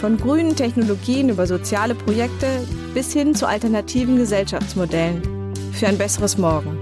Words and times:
Von 0.00 0.16
grünen 0.16 0.56
Technologien 0.56 1.28
über 1.28 1.46
soziale 1.46 1.94
Projekte 1.94 2.66
bis 2.94 3.12
hin 3.12 3.34
zu 3.34 3.46
alternativen 3.46 4.16
Gesellschaftsmodellen 4.16 5.20
für 5.74 5.88
ein 5.88 5.98
besseres 5.98 6.38
Morgen. 6.38 6.78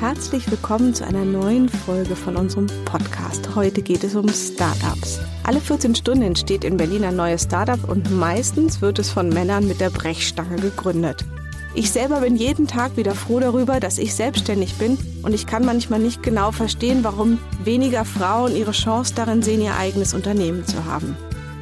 Herzlich 0.00 0.50
willkommen 0.50 0.94
zu 0.94 1.06
einer 1.06 1.26
neuen 1.26 1.68
Folge 1.68 2.16
von 2.16 2.36
unserem 2.36 2.66
Podcast. 2.86 3.54
Heute 3.54 3.82
geht 3.82 4.04
es 4.04 4.14
um 4.14 4.26
Startups. 4.26 5.20
Alle 5.44 5.60
14 5.60 5.94
Stunden 5.96 6.22
entsteht 6.22 6.64
in 6.64 6.78
Berlin 6.78 7.04
ein 7.04 7.16
neues 7.16 7.42
Startup 7.42 7.86
und 7.86 8.10
meistens 8.10 8.80
wird 8.80 8.98
es 8.98 9.10
von 9.10 9.28
Männern 9.28 9.68
mit 9.68 9.78
der 9.78 9.90
Brechstange 9.90 10.56
gegründet. 10.56 11.26
Ich 11.74 11.90
selber 11.90 12.22
bin 12.22 12.36
jeden 12.36 12.66
Tag 12.66 12.96
wieder 12.96 13.14
froh 13.14 13.38
darüber, 13.38 13.80
dass 13.80 13.98
ich 13.98 14.14
selbstständig 14.14 14.76
bin 14.76 14.96
und 15.22 15.34
ich 15.34 15.46
kann 15.46 15.66
manchmal 15.66 16.00
nicht 16.00 16.22
genau 16.22 16.52
verstehen, 16.52 17.00
warum 17.02 17.38
weniger 17.62 18.06
Frauen 18.06 18.56
ihre 18.56 18.72
Chance 18.72 19.12
darin 19.14 19.42
sehen, 19.42 19.60
ihr 19.60 19.76
eigenes 19.76 20.14
Unternehmen 20.14 20.66
zu 20.66 20.86
haben. 20.86 21.14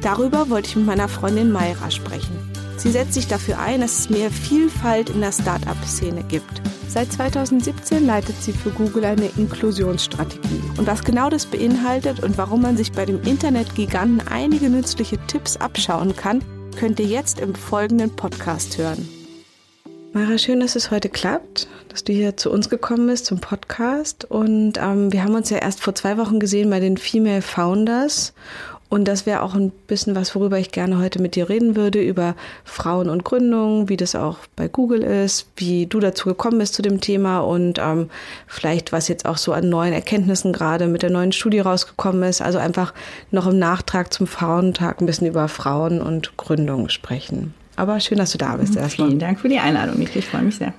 Darüber 0.07 0.49
wollte 0.49 0.69
ich 0.69 0.75
mit 0.77 0.85
meiner 0.85 1.09
Freundin 1.09 1.51
Mayra 1.51 1.91
sprechen. 1.91 2.39
Sie 2.77 2.91
setzt 2.91 3.13
sich 3.13 3.27
dafür 3.27 3.59
ein, 3.59 3.81
dass 3.81 3.99
es 3.99 4.09
mehr 4.09 4.31
Vielfalt 4.31 5.09
in 5.09 5.19
der 5.19 5.33
Start-up-Szene 5.33 6.23
gibt. 6.23 6.61
Seit 6.87 7.11
2017 7.11 8.05
leitet 8.05 8.41
sie 8.41 8.53
für 8.53 8.69
Google 8.69 9.03
eine 9.03 9.29
Inklusionsstrategie. 9.35 10.61
Und 10.77 10.87
was 10.87 11.03
genau 11.03 11.29
das 11.29 11.45
beinhaltet 11.45 12.23
und 12.23 12.37
warum 12.37 12.61
man 12.61 12.77
sich 12.77 12.93
bei 12.93 13.05
dem 13.05 13.21
Internetgiganten 13.23 14.25
einige 14.29 14.69
nützliche 14.69 15.17
Tipps 15.27 15.57
abschauen 15.57 16.15
kann, 16.15 16.41
könnt 16.79 17.01
ihr 17.01 17.07
jetzt 17.07 17.41
im 17.41 17.53
folgenden 17.53 18.15
Podcast 18.15 18.77
hören. 18.77 19.09
Mara, 20.13 20.37
schön, 20.37 20.61
dass 20.61 20.77
es 20.77 20.89
heute 20.89 21.09
klappt, 21.09 21.67
dass 21.89 22.05
du 22.05 22.13
hier 22.13 22.37
zu 22.37 22.49
uns 22.49 22.69
gekommen 22.69 23.07
bist 23.07 23.25
zum 23.25 23.41
Podcast. 23.41 24.23
Und 24.23 24.77
ähm, 24.77 25.11
wir 25.11 25.21
haben 25.21 25.35
uns 25.35 25.49
ja 25.49 25.57
erst 25.57 25.81
vor 25.81 25.95
zwei 25.95 26.17
Wochen 26.17 26.39
gesehen 26.39 26.69
bei 26.69 26.79
den 26.79 26.95
Female 26.95 27.41
Founders. 27.41 28.33
Und 28.89 29.07
das 29.07 29.25
wäre 29.25 29.41
auch 29.41 29.53
ein 29.53 29.71
bisschen 29.87 30.15
was, 30.15 30.33
worüber 30.33 30.57
ich 30.57 30.71
gerne 30.71 30.97
heute 30.99 31.21
mit 31.21 31.35
dir 31.35 31.49
reden 31.49 31.75
würde, 31.75 32.01
über 32.01 32.35
Frauen 32.63 33.09
und 33.09 33.25
Gründung, 33.25 33.89
wie 33.89 33.97
das 33.97 34.15
auch 34.15 34.39
bei 34.55 34.67
Google 34.67 35.03
ist, 35.03 35.47
wie 35.57 35.87
du 35.87 35.99
dazu 35.99 36.29
gekommen 36.29 36.59
bist 36.59 36.73
zu 36.73 36.81
dem 36.81 37.01
Thema 37.01 37.39
und 37.39 37.79
ähm, 37.79 38.09
vielleicht 38.47 38.93
was 38.93 39.09
jetzt 39.09 39.25
auch 39.25 39.37
so 39.37 39.51
an 39.51 39.67
neuen 39.67 39.93
Erkenntnissen 39.93 40.53
gerade 40.53 40.87
mit 40.87 41.01
der 41.01 41.09
neuen 41.09 41.33
Studie 41.33 41.59
rausgekommen 41.59 42.23
ist. 42.23 42.41
Also 42.41 42.59
einfach 42.59 42.93
noch 43.31 43.47
im 43.47 43.59
Nachtrag 43.59 44.13
zum 44.13 44.25
Frauentag 44.25 45.01
ein 45.01 45.05
bisschen 45.05 45.27
über 45.27 45.49
Frauen 45.49 46.01
und 46.01 46.37
Gründung 46.37 46.87
sprechen. 46.87 47.53
Aber 47.75 47.99
schön, 47.99 48.17
dass 48.17 48.31
du 48.31 48.37
da 48.37 48.55
bist 48.55 48.75
erstmal. 48.75 49.09
Vielen 49.09 49.19
Dank 49.19 49.39
für 49.39 49.49
die 49.49 49.59
Einladung, 49.59 49.99
Niki. 49.99 50.19
Ich 50.19 50.25
freue 50.25 50.43
mich 50.43 50.55
sehr. 50.55 50.73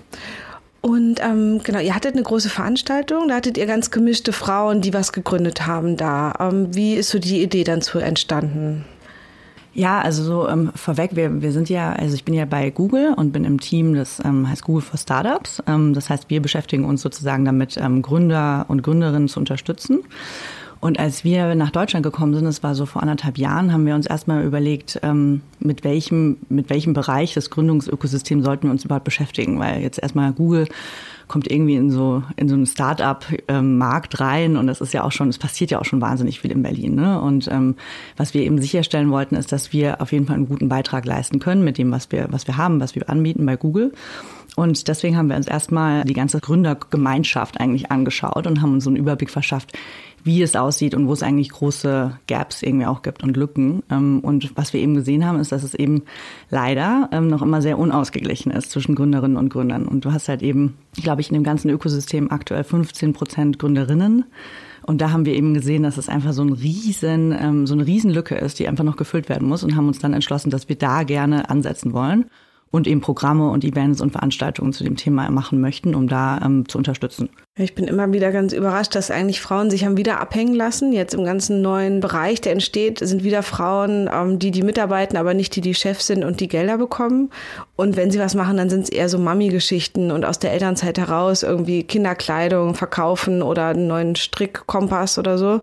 Und 0.80 1.20
ähm, 1.20 1.60
genau, 1.64 1.80
ihr 1.80 1.94
hattet 1.94 2.14
eine 2.14 2.22
große 2.22 2.48
Veranstaltung, 2.48 3.28
da 3.28 3.36
hattet 3.36 3.58
ihr 3.58 3.66
ganz 3.66 3.90
gemischte 3.90 4.32
Frauen, 4.32 4.80
die 4.80 4.94
was 4.94 5.12
gegründet 5.12 5.66
haben 5.66 5.96
da. 5.96 6.32
Ähm, 6.38 6.74
wie 6.74 6.94
ist 6.94 7.10
so 7.10 7.18
die 7.18 7.42
Idee 7.42 7.64
dann 7.64 7.82
zu 7.82 7.98
entstanden? 7.98 8.84
Ja, 9.74 10.00
also 10.00 10.24
so 10.24 10.48
ähm, 10.48 10.72
vorweg, 10.74 11.14
wir, 11.14 11.42
wir 11.42 11.52
sind 11.52 11.68
ja, 11.68 11.92
also 11.92 12.14
ich 12.14 12.24
bin 12.24 12.34
ja 12.34 12.46
bei 12.46 12.70
Google 12.70 13.14
und 13.16 13.32
bin 13.32 13.44
im 13.44 13.60
Team, 13.60 13.94
das 13.94 14.20
ähm, 14.24 14.48
heißt 14.48 14.64
Google 14.64 14.82
for 14.82 14.98
Startups. 14.98 15.62
Ähm, 15.66 15.94
das 15.94 16.10
heißt, 16.10 16.30
wir 16.30 16.40
beschäftigen 16.40 16.84
uns 16.84 17.02
sozusagen 17.02 17.44
damit, 17.44 17.76
ähm, 17.76 18.02
Gründer 18.02 18.64
und 18.68 18.82
Gründerinnen 18.82 19.28
zu 19.28 19.38
unterstützen. 19.38 20.00
Und 20.80 21.00
als 21.00 21.24
wir 21.24 21.54
nach 21.54 21.70
Deutschland 21.70 22.04
gekommen 22.04 22.34
sind, 22.34 22.44
das 22.44 22.62
war 22.62 22.74
so 22.74 22.86
vor 22.86 23.02
anderthalb 23.02 23.36
Jahren, 23.36 23.72
haben 23.72 23.84
wir 23.84 23.94
uns 23.94 24.06
erstmal 24.06 24.44
überlegt, 24.44 25.00
ähm, 25.02 25.42
mit 25.58 25.82
welchem, 25.82 26.36
mit 26.48 26.70
welchem 26.70 26.92
Bereich 26.92 27.34
des 27.34 27.50
Gründungsökosystems 27.50 28.44
sollten 28.44 28.68
wir 28.68 28.70
uns 28.70 28.84
überhaupt 28.84 29.04
beschäftigen. 29.04 29.58
Weil 29.58 29.82
jetzt 29.82 30.00
erstmal 30.00 30.32
Google 30.32 30.68
kommt 31.26 31.50
irgendwie 31.50 31.76
in 31.76 31.90
so, 31.90 32.22
in 32.36 32.48
so 32.48 32.54
einen 32.54 32.66
Start-up-Markt 32.66 34.18
rein 34.20 34.56
und 34.56 34.66
das 34.66 34.80
ist 34.80 34.94
ja 34.94 35.04
auch 35.04 35.12
schon, 35.12 35.28
es 35.28 35.38
passiert 35.38 35.70
ja 35.70 35.78
auch 35.78 35.84
schon 35.84 36.00
wahnsinnig 36.00 36.40
viel 36.40 36.50
in 36.50 36.62
Berlin. 36.62 36.94
Ne? 36.94 37.20
Und 37.20 37.48
ähm, 37.48 37.76
was 38.16 38.32
wir 38.32 38.42
eben 38.42 38.60
sicherstellen 38.60 39.10
wollten, 39.10 39.36
ist, 39.36 39.52
dass 39.52 39.72
wir 39.72 40.00
auf 40.00 40.12
jeden 40.12 40.26
Fall 40.26 40.36
einen 40.36 40.48
guten 40.48 40.68
Beitrag 40.68 41.04
leisten 41.04 41.38
können 41.38 41.64
mit 41.64 41.76
dem, 41.76 41.90
was 41.92 42.10
wir, 42.10 42.28
was 42.30 42.46
wir 42.46 42.56
haben, 42.56 42.80
was 42.80 42.94
wir 42.94 43.10
anbieten 43.10 43.44
bei 43.44 43.56
Google. 43.56 43.92
Und 44.56 44.88
deswegen 44.88 45.16
haben 45.16 45.28
wir 45.28 45.36
uns 45.36 45.46
erstmal 45.46 46.02
die 46.02 46.14
ganze 46.14 46.40
Gründergemeinschaft 46.40 47.60
eigentlich 47.60 47.92
angeschaut 47.92 48.44
und 48.46 48.60
haben 48.60 48.72
uns 48.72 48.84
so 48.84 48.90
einen 48.90 48.96
Überblick 48.96 49.30
verschafft, 49.30 49.72
wie 50.24 50.42
es 50.42 50.56
aussieht 50.56 50.94
und 50.94 51.06
wo 51.06 51.12
es 51.12 51.22
eigentlich 51.22 51.50
große 51.50 52.18
Gaps 52.26 52.62
irgendwie 52.62 52.86
auch 52.86 53.02
gibt 53.02 53.22
und 53.22 53.36
Lücken. 53.36 53.82
Ähm, 53.90 54.20
und 54.20 54.56
was 54.56 54.72
wir 54.72 54.80
eben 54.80 54.94
gesehen 54.94 55.24
haben, 55.24 55.38
ist, 55.38 55.52
dass 55.52 55.62
es 55.62 55.74
eben 55.74 56.02
leider 56.50 57.08
ähm, 57.12 57.28
noch 57.28 57.42
immer 57.42 57.62
sehr 57.62 57.78
unausgeglichen 57.78 58.52
ist 58.52 58.70
zwischen 58.70 58.94
Gründerinnen 58.94 59.36
und 59.36 59.48
Gründern. 59.48 59.86
Und 59.86 60.04
du 60.04 60.12
hast 60.12 60.28
halt 60.28 60.42
eben, 60.42 60.76
glaube 60.94 61.20
ich, 61.20 61.30
in 61.30 61.34
dem 61.34 61.44
ganzen 61.44 61.70
Ökosystem 61.70 62.30
aktuell 62.30 62.64
15 62.64 63.12
Prozent 63.12 63.58
Gründerinnen. 63.58 64.24
Und 64.82 65.00
da 65.00 65.10
haben 65.10 65.26
wir 65.26 65.34
eben 65.34 65.54
gesehen, 65.54 65.82
dass 65.82 65.98
es 65.98 66.08
einfach 66.08 66.32
so 66.32 66.42
ein 66.42 66.52
riesen, 66.52 67.36
ähm, 67.38 67.66
so 67.66 67.74
eine 67.74 67.86
Riesenlücke 67.86 68.36
ist, 68.36 68.58
die 68.58 68.68
einfach 68.68 68.84
noch 68.84 68.96
gefüllt 68.96 69.28
werden 69.28 69.46
muss 69.46 69.62
und 69.62 69.76
haben 69.76 69.88
uns 69.88 69.98
dann 69.98 70.14
entschlossen, 70.14 70.50
dass 70.50 70.68
wir 70.68 70.76
da 70.76 71.02
gerne 71.02 71.50
ansetzen 71.50 71.92
wollen 71.92 72.26
und 72.70 72.86
eben 72.86 73.00
Programme 73.00 73.50
und 73.50 73.64
Events 73.64 74.00
und 74.00 74.10
Veranstaltungen 74.10 74.72
zu 74.72 74.84
dem 74.84 74.96
Thema 74.96 75.30
machen 75.30 75.60
möchten, 75.60 75.94
um 75.94 76.08
da 76.08 76.40
ähm, 76.44 76.68
zu 76.68 76.78
unterstützen. 76.78 77.30
Ich 77.56 77.74
bin 77.74 77.86
immer 77.86 78.12
wieder 78.12 78.30
ganz 78.30 78.52
überrascht, 78.52 78.94
dass 78.94 79.10
eigentlich 79.10 79.40
Frauen 79.40 79.70
sich 79.70 79.84
haben 79.84 79.96
wieder 79.96 80.20
abhängen 80.20 80.54
lassen. 80.54 80.92
Jetzt 80.92 81.14
im 81.14 81.24
ganzen 81.24 81.62
neuen 81.62 82.00
Bereich, 82.00 82.40
der 82.40 82.52
entsteht, 82.52 82.98
sind 82.98 83.24
wieder 83.24 83.42
Frauen, 83.42 84.08
ähm, 84.12 84.38
die 84.38 84.50
die 84.50 84.62
mitarbeiten, 84.62 85.16
aber 85.16 85.34
nicht 85.34 85.56
die 85.56 85.60
die 85.60 85.74
Chefs 85.74 86.06
sind 86.06 86.24
und 86.24 86.40
die 86.40 86.48
Gelder 86.48 86.78
bekommen. 86.78 87.30
Und 87.76 87.96
wenn 87.96 88.10
sie 88.10 88.18
was 88.18 88.34
machen, 88.34 88.56
dann 88.56 88.70
sind 88.70 88.82
es 88.82 88.90
eher 88.90 89.08
so 89.08 89.18
Mami-Geschichten 89.18 90.10
und 90.10 90.24
aus 90.24 90.38
der 90.38 90.52
Elternzeit 90.52 90.98
heraus 90.98 91.42
irgendwie 91.42 91.84
Kinderkleidung 91.84 92.74
verkaufen 92.74 93.42
oder 93.42 93.68
einen 93.68 93.86
neuen 93.86 94.14
Strickkompass 94.14 95.18
oder 95.18 95.38
so. 95.38 95.60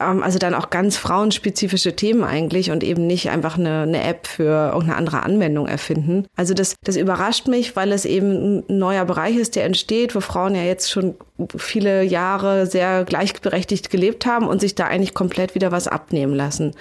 Ähm, 0.00 0.22
also 0.22 0.38
dann 0.38 0.54
auch 0.54 0.70
ganz 0.70 0.96
frauenspezifische 0.96 1.94
Themen 1.96 2.24
eigentlich 2.24 2.70
und 2.70 2.82
eben 2.82 3.06
nicht 3.06 3.30
einfach 3.30 3.58
eine, 3.58 3.82
eine 3.82 4.02
App 4.02 4.26
für 4.26 4.68
irgendeine 4.68 4.96
andere 4.96 5.22
Anwendung 5.22 5.66
erfinden. 5.66 6.26
Also 6.36 6.54
das, 6.54 6.74
das 6.82 6.96
überrascht 6.96 7.46
mich, 7.46 7.76
weil 7.76 7.92
es 7.92 8.04
eben 8.04 8.58
ein 8.68 8.78
neuer 8.78 9.04
Bereich 9.04 9.36
ist, 9.36 9.56
der 9.56 9.64
entsteht, 9.64 10.14
wo 10.14 10.20
Frauen 10.20 10.54
ja 10.54 10.62
jetzt 10.62 10.90
schon 10.90 11.14
viele 11.56 12.02
Jahre 12.02 12.66
sehr 12.66 13.04
gleichberechtigt 13.04 13.90
gelebt 13.90 14.26
haben 14.26 14.46
und 14.46 14.60
sich 14.60 14.74
da 14.74 14.86
eigentlich 14.86 15.14
komplett 15.14 15.54
wieder 15.54 15.72
was 15.72 15.88
abnehmen 15.88 16.34
lassen. 16.34 16.72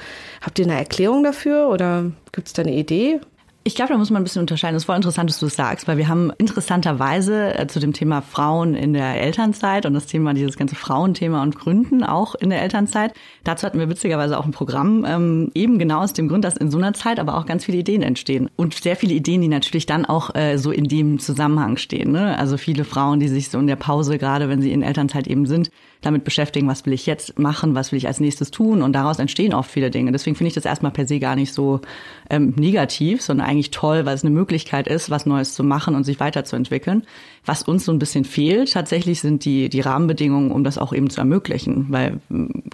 Habt 0.41 0.59
ihr 0.59 0.65
eine 0.65 0.77
Erklärung 0.77 1.23
dafür 1.23 1.69
oder 1.69 2.11
gibt 2.31 2.47
es 2.47 2.53
da 2.53 2.61
eine 2.61 2.73
Idee? 2.73 3.19
Ich 3.65 3.75
glaube, 3.75 3.93
da 3.93 3.97
muss 3.97 4.09
man 4.09 4.21
ein 4.21 4.25
bisschen 4.25 4.41
unterscheiden. 4.41 4.75
Es 4.75 4.83
voll 4.83 4.97
interessant, 4.97 5.29
dass 5.29 5.39
du 5.39 5.45
es 5.45 5.55
sagst, 5.55 5.87
weil 5.87 5.97
wir 5.97 6.09
haben 6.09 6.33
interessanterweise 6.37 7.57
äh, 7.57 7.65
zu 7.65 7.79
dem 7.79 7.93
Thema 7.93 8.21
Frauen 8.21 8.75
in 8.75 8.91
der 8.91 9.21
Elternzeit 9.21 9.85
und 9.85 9.93
das 9.93 10.05
Thema, 10.05 10.33
dieses 10.33 10.57
ganze 10.57 10.75
Frauenthema 10.75 11.41
und 11.41 11.57
Gründen 11.57 12.03
auch 12.03 12.35
in 12.35 12.49
der 12.49 12.61
Elternzeit. 12.61 13.13
Dazu 13.45 13.65
hatten 13.65 13.79
wir 13.79 13.87
witzigerweise 13.87 14.37
auch 14.37 14.45
ein 14.45 14.51
Programm, 14.51 15.05
ähm, 15.07 15.49
eben 15.53 15.79
genau 15.79 16.01
aus 16.01 16.11
dem 16.11 16.27
Grund, 16.27 16.43
dass 16.43 16.57
in 16.57 16.71
so 16.71 16.77
einer 16.77 16.93
Zeit 16.93 17.19
aber 17.19 17.37
auch 17.37 17.45
ganz 17.45 17.63
viele 17.63 17.77
Ideen 17.77 18.01
entstehen. 18.01 18.49
Und 18.57 18.73
sehr 18.73 18.97
viele 18.97 19.13
Ideen, 19.13 19.39
die 19.39 19.47
natürlich 19.47 19.85
dann 19.85 20.03
auch 20.03 20.35
äh, 20.35 20.57
so 20.57 20.71
in 20.71 20.83
dem 20.83 21.19
Zusammenhang 21.19 21.77
stehen. 21.77 22.11
Ne? 22.11 22.37
Also 22.37 22.57
viele 22.57 22.83
Frauen, 22.83 23.21
die 23.21 23.29
sich 23.29 23.47
so 23.47 23.59
in 23.59 23.67
der 23.67 23.77
Pause, 23.77 24.17
gerade 24.17 24.49
wenn 24.49 24.61
sie 24.61 24.73
in 24.73 24.81
Elternzeit 24.81 25.25
eben 25.25 25.45
sind, 25.45 25.69
damit 26.05 26.23
beschäftigen, 26.23 26.67
was 26.67 26.85
will 26.85 26.93
ich 26.93 27.05
jetzt 27.05 27.39
machen, 27.39 27.75
was 27.75 27.91
will 27.91 27.97
ich 27.97 28.07
als 28.07 28.19
nächstes 28.19 28.51
tun. 28.51 28.81
Und 28.81 28.93
daraus 28.93 29.19
entstehen 29.19 29.53
oft 29.53 29.71
viele 29.71 29.89
Dinge. 29.89 30.11
Deswegen 30.11 30.35
finde 30.35 30.49
ich 30.49 30.53
das 30.53 30.65
erstmal 30.65 30.91
per 30.91 31.07
se 31.07 31.19
gar 31.19 31.35
nicht 31.35 31.53
so 31.53 31.81
ähm, 32.29 32.53
negativ, 32.57 33.21
sondern 33.21 33.47
eigentlich 33.47 33.71
toll, 33.71 34.05
weil 34.05 34.15
es 34.15 34.23
eine 34.23 34.33
Möglichkeit 34.33 34.87
ist, 34.87 35.09
was 35.09 35.25
Neues 35.25 35.53
zu 35.55 35.63
machen 35.63 35.95
und 35.95 36.03
sich 36.03 36.19
weiterzuentwickeln. 36.19 37.03
Was 37.45 37.63
uns 37.63 37.85
so 37.85 37.91
ein 37.91 37.99
bisschen 37.99 38.25
fehlt, 38.25 38.71
tatsächlich 38.71 39.19
sind 39.21 39.45
die, 39.45 39.69
die 39.69 39.81
Rahmenbedingungen, 39.81 40.51
um 40.51 40.63
das 40.63 40.77
auch 40.77 40.93
eben 40.93 41.09
zu 41.09 41.19
ermöglichen. 41.19 41.87
Weil 41.89 42.19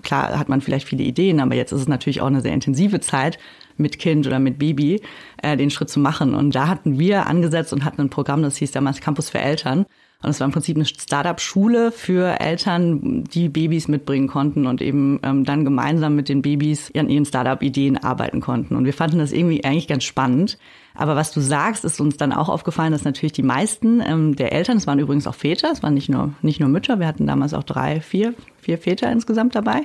klar 0.03 0.37
hat 0.37 0.49
man 0.49 0.61
vielleicht 0.61 0.87
viele 0.87 1.03
Ideen, 1.03 1.39
aber 1.39 1.55
jetzt 1.55 1.71
ist 1.71 1.81
es 1.81 1.87
natürlich 1.87 2.21
auch 2.21 2.27
eine 2.27 2.41
sehr 2.41 2.53
intensive 2.53 2.99
Zeit 2.99 3.39
mit 3.79 3.97
Kind 3.97 4.27
oder 4.27 4.39
mit 4.39 4.59
Baby, 4.59 5.01
äh, 5.41 5.57
den 5.57 5.69
Schritt 5.69 5.89
zu 5.89 5.99
machen. 5.99 6.35
Und 6.35 6.53
da 6.53 6.67
hatten 6.67 6.99
wir 6.99 7.27
angesetzt 7.27 7.73
und 7.73 7.85
hatten 7.85 8.01
ein 8.01 8.09
Programm, 8.09 8.41
das 8.41 8.57
hieß 8.57 8.71
damals 8.71 9.01
Campus 9.01 9.29
für 9.29 9.39
Eltern. 9.39 9.85
Und 10.21 10.31
es 10.31 10.41
war 10.41 10.45
im 10.45 10.51
Prinzip 10.51 10.75
eine 10.75 10.85
Startup-Schule 10.85 11.93
für 11.93 12.41
Eltern, 12.41 13.23
die 13.23 13.47
Babys 13.47 13.87
mitbringen 13.87 14.27
konnten 14.27 14.67
und 14.67 14.81
eben 14.81 15.19
ähm, 15.23 15.45
dann 15.45 15.63
gemeinsam 15.63 16.15
mit 16.15 16.27
den 16.27 16.41
Babys 16.41 16.91
an 16.93 17.09
ihren 17.09 17.23
Startup-Ideen 17.23 17.97
arbeiten 17.97 18.41
konnten. 18.41 18.75
Und 18.75 18.83
wir 18.83 18.93
fanden 18.93 19.19
das 19.19 19.31
irgendwie 19.31 19.63
eigentlich 19.63 19.87
ganz 19.87 20.03
spannend. 20.03 20.57
Aber 20.93 21.15
was 21.15 21.31
du 21.31 21.39
sagst, 21.39 21.85
ist 21.85 22.01
uns 22.01 22.17
dann 22.17 22.33
auch 22.33 22.49
aufgefallen, 22.49 22.91
dass 22.91 23.05
natürlich 23.05 23.31
die 23.31 23.43
meisten 23.43 24.01
ähm, 24.05 24.35
der 24.35 24.51
Eltern, 24.51 24.75
es 24.75 24.87
waren 24.87 24.99
übrigens 24.99 25.25
auch 25.25 25.35
Väter, 25.35 25.71
es 25.71 25.83
waren 25.83 25.93
nicht 25.93 26.09
nur, 26.09 26.33
nicht 26.41 26.59
nur 26.59 26.67
Mütter, 26.67 26.99
wir 26.99 27.07
hatten 27.07 27.25
damals 27.25 27.53
auch 27.53 27.63
drei, 27.63 28.01
vier, 28.01 28.33
vier 28.59 28.77
Väter 28.77 29.09
insgesamt 29.09 29.55
dabei, 29.55 29.83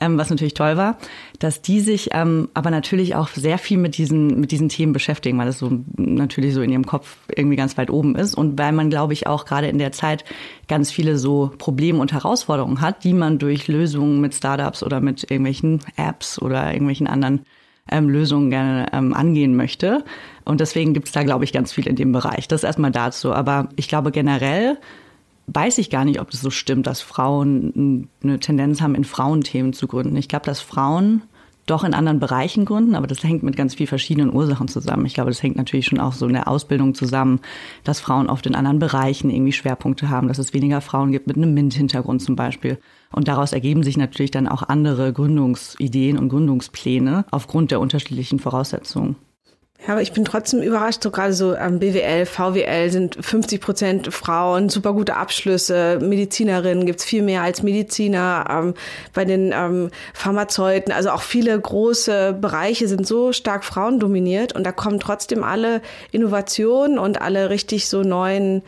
ähm, 0.00 0.18
was 0.18 0.30
natürlich 0.30 0.54
toll 0.54 0.76
war, 0.76 0.98
dass 1.38 1.62
die 1.62 1.80
sich 1.80 2.10
ähm, 2.12 2.48
aber 2.54 2.70
natürlich 2.70 3.14
auch 3.14 3.28
sehr 3.28 3.58
viel 3.58 3.78
mit 3.78 3.98
diesen, 3.98 4.40
mit 4.40 4.50
diesen 4.50 4.68
Themen 4.68 4.92
beschäftigen, 4.92 5.38
weil 5.38 5.48
es 5.48 5.58
so 5.58 5.70
natürlich 5.96 6.54
so 6.54 6.62
in 6.62 6.70
ihrem 6.70 6.86
Kopf 6.86 7.16
irgendwie 7.34 7.56
ganz 7.56 7.76
weit 7.76 7.90
oben 7.90 8.16
ist 8.16 8.34
und 8.34 8.58
weil 8.58 8.72
man, 8.72 8.90
glaube 8.90 9.12
ich, 9.12 9.26
auch 9.26 9.44
gerade 9.44 9.68
in 9.68 9.78
der 9.78 9.92
Zeit 9.92 10.24
ganz 10.68 10.90
viele 10.90 11.18
so 11.18 11.52
Probleme 11.58 11.98
und 11.98 12.12
Herausforderungen 12.12 12.80
hat, 12.80 13.04
die 13.04 13.14
man 13.14 13.38
durch 13.38 13.68
Lösungen 13.68 14.20
mit 14.20 14.34
Startups 14.34 14.82
oder 14.82 15.00
mit 15.00 15.30
irgendwelchen 15.30 15.80
Apps 15.96 16.40
oder 16.40 16.72
irgendwelchen 16.72 17.06
anderen 17.06 17.44
ähm, 17.90 18.08
Lösungen 18.08 18.50
gerne 18.50 18.86
ähm, 18.92 19.12
angehen 19.12 19.56
möchte. 19.56 20.04
Und 20.44 20.60
deswegen 20.60 20.94
gibt 20.94 21.08
es 21.08 21.12
da, 21.12 21.22
glaube 21.22 21.44
ich, 21.44 21.52
ganz 21.52 21.72
viel 21.72 21.86
in 21.86 21.96
dem 21.96 22.12
Bereich. 22.12 22.48
Das 22.48 22.64
erstmal 22.64 22.92
dazu. 22.92 23.32
Aber 23.32 23.68
ich 23.76 23.88
glaube 23.88 24.12
generell 24.12 24.78
weiß 25.54 25.78
ich 25.78 25.90
gar 25.90 26.04
nicht, 26.04 26.20
ob 26.20 26.30
das 26.30 26.40
so 26.40 26.50
stimmt, 26.50 26.86
dass 26.86 27.00
Frauen 27.00 28.08
eine 28.22 28.40
Tendenz 28.40 28.80
haben, 28.80 28.94
in 28.94 29.04
Frauenthemen 29.04 29.72
zu 29.72 29.86
gründen. 29.86 30.16
Ich 30.16 30.28
glaube, 30.28 30.46
dass 30.46 30.60
Frauen 30.60 31.22
doch 31.66 31.84
in 31.84 31.94
anderen 31.94 32.18
Bereichen 32.18 32.64
gründen, 32.64 32.96
aber 32.96 33.06
das 33.06 33.22
hängt 33.22 33.44
mit 33.44 33.56
ganz 33.56 33.74
vielen 33.74 33.86
verschiedenen 33.86 34.34
Ursachen 34.34 34.66
zusammen. 34.66 35.06
Ich 35.06 35.14
glaube, 35.14 35.30
das 35.30 35.42
hängt 35.42 35.56
natürlich 35.56 35.86
schon 35.86 36.00
auch 36.00 36.12
so 36.12 36.26
in 36.26 36.32
der 36.32 36.48
Ausbildung 36.48 36.94
zusammen, 36.94 37.40
dass 37.84 38.00
Frauen 38.00 38.28
oft 38.28 38.46
in 38.46 38.56
anderen 38.56 38.80
Bereichen 38.80 39.30
irgendwie 39.30 39.52
Schwerpunkte 39.52 40.10
haben, 40.10 40.28
dass 40.28 40.38
es 40.38 40.54
weniger 40.54 40.80
Frauen 40.80 41.12
gibt 41.12 41.28
mit 41.28 41.36
einem 41.36 41.54
MINT-Hintergrund 41.54 42.20
zum 42.20 42.34
Beispiel. 42.34 42.78
Und 43.12 43.28
daraus 43.28 43.52
ergeben 43.52 43.84
sich 43.84 43.96
natürlich 43.96 44.32
dann 44.32 44.48
auch 44.48 44.64
andere 44.64 45.12
Gründungsideen 45.12 46.18
und 46.18 46.30
Gründungspläne 46.30 47.26
aufgrund 47.30 47.70
der 47.70 47.80
unterschiedlichen 47.80 48.40
Voraussetzungen. 48.40 49.16
Ja, 49.84 49.94
aber 49.94 50.02
ich 50.02 50.12
bin 50.12 50.24
trotzdem 50.24 50.62
überrascht, 50.62 51.02
so 51.02 51.10
gerade 51.10 51.32
so 51.32 51.56
am 51.56 51.80
BWL, 51.80 52.24
VWL 52.24 52.90
sind 52.90 53.16
50 53.20 53.60
Prozent 53.60 54.14
Frauen, 54.14 54.68
super 54.68 54.92
gute 54.92 55.16
Abschlüsse, 55.16 55.98
Medizinerinnen 56.00 56.86
gibt's 56.86 57.04
viel 57.04 57.22
mehr 57.22 57.42
als 57.42 57.64
Mediziner, 57.64 58.44
ähm, 58.48 58.74
bei 59.12 59.24
den 59.24 59.52
ähm, 59.52 59.90
Pharmazeuten, 60.14 60.92
also 60.92 61.10
auch 61.10 61.22
viele 61.22 61.58
große 61.58 62.38
Bereiche 62.40 62.86
sind 62.86 63.08
so 63.08 63.32
stark 63.32 63.64
frauendominiert 63.64 64.54
und 64.54 64.64
da 64.64 64.70
kommen 64.70 65.00
trotzdem 65.00 65.42
alle 65.42 65.82
Innovationen 66.12 67.00
und 67.00 67.20
alle 67.20 67.50
richtig 67.50 67.88
so 67.88 68.02
neuen 68.02 68.62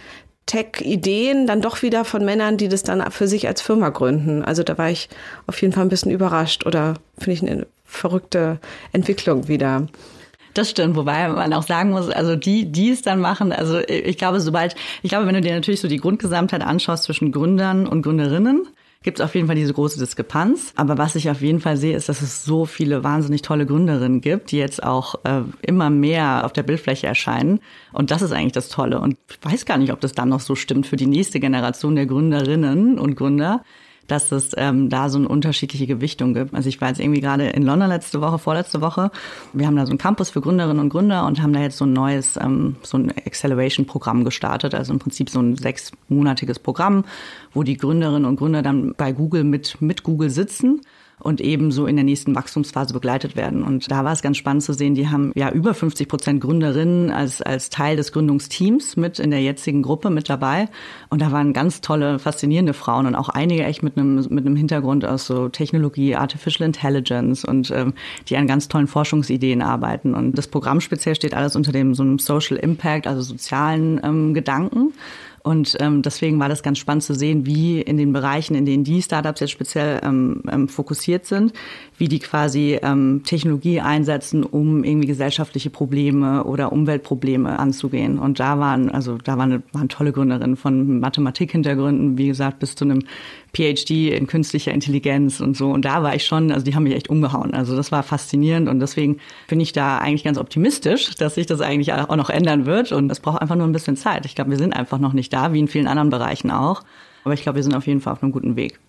Tech-Ideen 0.47 1.47
dann 1.47 1.61
doch 1.61 1.83
wieder 1.83 2.05
von 2.05 2.25
Männern, 2.25 2.57
die 2.57 2.69
das 2.69 2.83
dann 2.83 3.09
für 3.13 3.29
sich 3.29 3.47
als 3.47 3.63
Firma 3.63 3.91
gründen. 3.91 4.45
Also 4.45 4.65
da 4.65 4.79
war 4.79 4.91
ich 4.91 5.09
auf 5.47 5.63
jeden 5.63 5.73
Fall 5.73 5.85
ein 5.85 5.91
bisschen 5.91 6.11
überrascht 6.11 6.67
oder 6.67 6.95
finde 7.19 7.33
ich 7.33 7.43
eine 7.43 7.67
verrückte 7.85 8.59
Entwicklung 8.93 9.47
wieder. 9.47 9.87
Das 10.55 10.71
stimmt, 10.71 10.95
wobei 10.97 11.29
man 11.29 11.53
auch 11.53 11.65
sagen 11.65 11.91
muss, 11.91 12.09
also 12.09 12.37
die, 12.37 12.71
die 12.71 12.91
es 12.91 13.03
dann 13.03 13.21
machen, 13.21 13.53
also 13.53 13.81
ich 13.81 14.17
glaube, 14.17 14.41
sobald, 14.41 14.77
ich 15.03 15.11
glaube, 15.11 15.27
wenn 15.27 15.35
du 15.35 15.41
dir 15.41 15.55
natürlich 15.55 15.81
so 15.81 15.89
die 15.89 15.99
Grundgesamtheit 15.99 16.63
anschaust 16.63 17.05
zwischen 17.05 17.33
Gründern 17.33 17.87
und 17.89 18.03
Gründerinnen, 18.03 18.69
gibt 19.05 19.21
es 19.21 19.25
auf 19.25 19.35
jeden 19.35 19.47
Fall 19.47 19.57
diese 19.57 19.75
große 19.75 19.99
Diskrepanz. 19.99 20.73
Aber 20.77 20.97
was 20.97 21.15
ich 21.15 21.29
auf 21.31 21.43
jeden 21.43 21.61
Fall 21.61 21.77
sehe, 21.77 21.95
ist, 21.95 22.09
dass 22.09 22.23
es 22.23 22.45
so 22.45 22.65
viele 22.65 23.05
wahnsinnig 23.05 23.43
tolle 23.43 23.67
Gründerinnen 23.67 24.21
gibt, 24.21 24.51
die 24.51 24.57
jetzt 24.57 24.83
auch 24.83 25.17
äh, 25.25 25.43
immer 25.61 25.91
mehr 25.91 26.45
auf 26.45 26.53
der 26.53 26.63
Bildfläche 26.63 27.07
erscheinen. 27.07 27.61
Und 27.93 28.11
das 28.11 28.23
ist 28.23 28.33
eigentlich 28.33 28.53
das 28.53 28.71
Tolle. 28.71 29.01
Und 29.01 29.19
ich 29.29 29.39
weiß 29.43 29.67
gar 29.67 29.77
nicht, 29.77 29.93
ob 29.93 30.01
das 30.01 30.13
dann 30.13 30.31
noch 30.31 30.41
so 30.41 30.55
stimmt 30.55 30.87
für 30.87 30.97
die 30.97 31.07
nächste 31.07 31.39
Generation 31.39 31.97
der 31.97 32.07
Gründerinnen 32.07 32.99
und 32.99 33.15
Gründer 33.15 33.63
dass 34.07 34.33
es 34.33 34.53
ähm, 34.57 34.89
da 34.91 35.09
so 35.09 35.19
eine 35.19 35.29
unterschiedliche 35.29 35.87
Gewichtung 35.87 36.35
gibt. 36.35 36.55
Also 36.55 36.69
ich 36.69 36.81
war 36.81 36.89
jetzt 36.89 37.01
irgendwie 37.01 37.21
gerade 37.21 37.49
in 37.49 37.63
London 37.63 37.89
letzte 37.89 38.21
Woche, 38.21 38.39
vorletzte 38.39 38.81
Woche. 38.81 39.11
Wir 39.53 39.67
haben 39.67 39.77
da 39.77 39.87
so 39.87 39.91
einen 39.91 39.99
Campus 39.99 40.31
für 40.31 40.41
Gründerinnen 40.41 40.81
und 40.81 40.89
Gründer 40.89 41.27
und 41.27 41.43
haben 41.43 41.53
da 41.53 41.61
jetzt 41.61 41.79
so 41.79 41.87
ein 41.87 41.93
neues, 41.93 42.37
ähm, 42.37 42.77
so 42.83 42.99
ein 42.99 43.11
Acceleration-Programm 43.11 44.25
gestartet. 44.25 44.75
Also 44.75 44.93
im 44.93 44.99
Prinzip 44.99 45.31
so 45.31 45.41
ein 45.41 45.57
sechsmonatiges 45.57 46.59
Programm, 46.59 47.05
wo 47.53 47.63
die 47.63 47.77
Gründerinnen 47.77 48.25
und 48.25 48.37
Gründer 48.37 48.63
dann 48.63 48.95
bei 48.97 49.13
Google 49.13 49.45
mit, 49.45 49.81
mit 49.81 50.03
Google 50.03 50.31
sitzen 50.31 50.81
und 51.25 51.41
ebenso 51.41 51.87
in 51.87 51.97
der 51.97 52.05
nächsten 52.05 52.35
Wachstumsphase 52.35 52.93
begleitet 52.93 53.35
werden. 53.35 53.63
Und 53.63 53.91
da 53.91 54.05
war 54.05 54.13
es 54.13 54.21
ganz 54.21 54.37
spannend 54.37 54.63
zu 54.63 54.75
sehen, 54.75 54.95
die 54.95 55.09
haben 55.09 55.33
ja 55.35 55.51
über 55.51 55.73
50 55.73 56.07
Prozent 56.07 56.41
Gründerinnen 56.43 57.11
als, 57.11 57.41
als 57.41 57.71
Teil 57.71 57.97
des 57.97 58.13
Gründungsteams 58.13 58.97
mit 58.97 59.19
in 59.19 59.31
der 59.31 59.41
jetzigen 59.41 59.83
Gruppe 59.83 60.11
mit 60.11 60.29
dabei. 60.29 60.69
Und 61.09 61.23
da 61.23 61.33
waren 61.33 61.55
ganz 61.55 61.81
tolle, 61.81 62.19
faszinierende 62.19 62.75
Frauen 62.75 63.07
und 63.07 63.15
auch 63.15 63.31
einige 63.31 63.65
echt 63.65 63.83
mit 63.83 63.97
einem, 63.97 64.17
mit 64.29 64.45
einem 64.45 64.57
Hintergrund 64.57 65.05
aus 65.07 65.27
so 65.27 65.49
Technologie, 65.49 66.15
Artificial 66.15 66.67
Intelligence 66.67 67.45
und 67.45 67.71
ähm, 67.71 67.95
die 68.29 68.37
an 68.37 68.47
ganz 68.47 68.69
tollen 68.69 68.87
Forschungsideen 68.87 69.63
arbeiten. 69.63 70.15
Und 70.15 70.37
das 70.37 70.47
Programm 70.47 70.83
speziell 70.83 71.15
steht 71.15 71.33
alles 71.33 71.57
unter 71.57 71.73
dem 71.73 71.95
so 71.95 72.03
einem 72.03 72.19
Social 72.19 72.59
Impact, 72.59 73.07
also 73.07 73.23
sozialen 73.23 73.99
ähm, 74.05 74.35
Gedanken. 74.35 74.93
Und 75.45 75.77
ähm, 75.79 76.01
deswegen 76.01 76.41
war 76.41 76.49
das 76.49 76.63
ganz 76.63 76.79
spannend 76.79 77.03
zu 77.03 77.15
sehen, 77.15 77.45
wie 77.45 77.79
in 77.79 77.99
den 77.99 78.15
Bereichen, 78.15 78.55
in 78.55 78.65
denen 78.65 78.83
die 78.83 79.03
Startups 79.03 79.41
jetzt 79.41 79.51
speziell 79.51 80.01
ähm, 80.03 80.43
ähm, 80.51 80.69
fokussiert 80.69 81.27
sind, 81.27 81.53
wie 81.99 82.09
die 82.09 82.19
quasi 82.19 82.79
ähm, 82.83 83.21
Technologie 83.25 83.83
einsetzen, 83.83 84.43
um 84.43 84.85
irgendwie 84.85 85.07
gesellschaftliche 85.07 85.69
Probleme 85.69 86.45
oder 86.45 86.73
Umweltprobleme 86.73 87.59
anzugehen. 87.59 88.19
Und 88.19 88.41
da 88.41 88.59
waren, 88.59 88.89
also 88.89 89.19
da 89.19 89.37
waren, 89.37 89.63
waren 89.73 89.91
tolle 89.91 90.13
Gründerinnen 90.13 90.57
von 90.57 90.99
Mathematik-Hintergründen, 91.01 92.17
wie 92.17 92.29
gesagt, 92.29 92.59
bis 92.59 92.75
zu 92.75 92.87
einem 92.87 93.03
PhD 93.55 94.11
in 94.13 94.27
künstlicher 94.27 94.73
Intelligenz 94.73 95.41
und 95.41 95.57
so. 95.57 95.71
Und 95.71 95.85
da 95.85 96.03
war 96.03 96.15
ich 96.15 96.27
schon, 96.27 96.53
also 96.53 96.65
die 96.65 96.75
haben 96.75 96.83
mich 96.83 96.95
echt 96.95 97.09
umgehauen. 97.09 97.55
Also 97.55 97.77
das 97.77 97.93
war 97.93 98.03
faszinierend 98.03 98.69
und 98.69 98.81
deswegen 98.81 99.19
bin 99.49 99.61
ich 99.61 99.73
da 99.73 99.99
eigentlich 99.99 100.25
ganz 100.25 100.39
optimistisch, 100.39 101.15
dass 101.15 101.37
sich 101.37 101.47
das 101.47 101.61
eigentlich 101.61 101.93
auch 101.93 102.17
noch 102.17 102.31
ändern 102.31 102.67
wird. 102.67 102.93
Und 102.93 103.11
es 103.11 103.21
braucht 103.21 103.41
einfach 103.41 103.57
nur 103.57 103.67
ein 103.67 103.73
bisschen 103.73 103.97
Zeit. 103.97 104.27
Ich 104.27 104.35
glaube, 104.35 104.51
wir 104.51 104.59
sind 104.59 104.75
einfach 104.75 104.99
noch 104.99 105.13
nicht 105.13 105.33
da, 105.33 105.53
wie 105.53 105.61
in 105.61 105.69
vielen 105.69 105.87
anderen 105.87 106.11
Bereichen 106.11 106.51
auch. 106.51 106.83
Aber 107.25 107.35
ich 107.35 107.43
glaube, 107.43 107.57
wir 107.57 107.63
sind 107.63 107.75
auf 107.75 107.87
jeden 107.87 108.01
Fall 108.01 108.13
auf 108.13 108.23
einem 108.23 108.33
guten 108.33 108.57
Weg. 108.57 108.81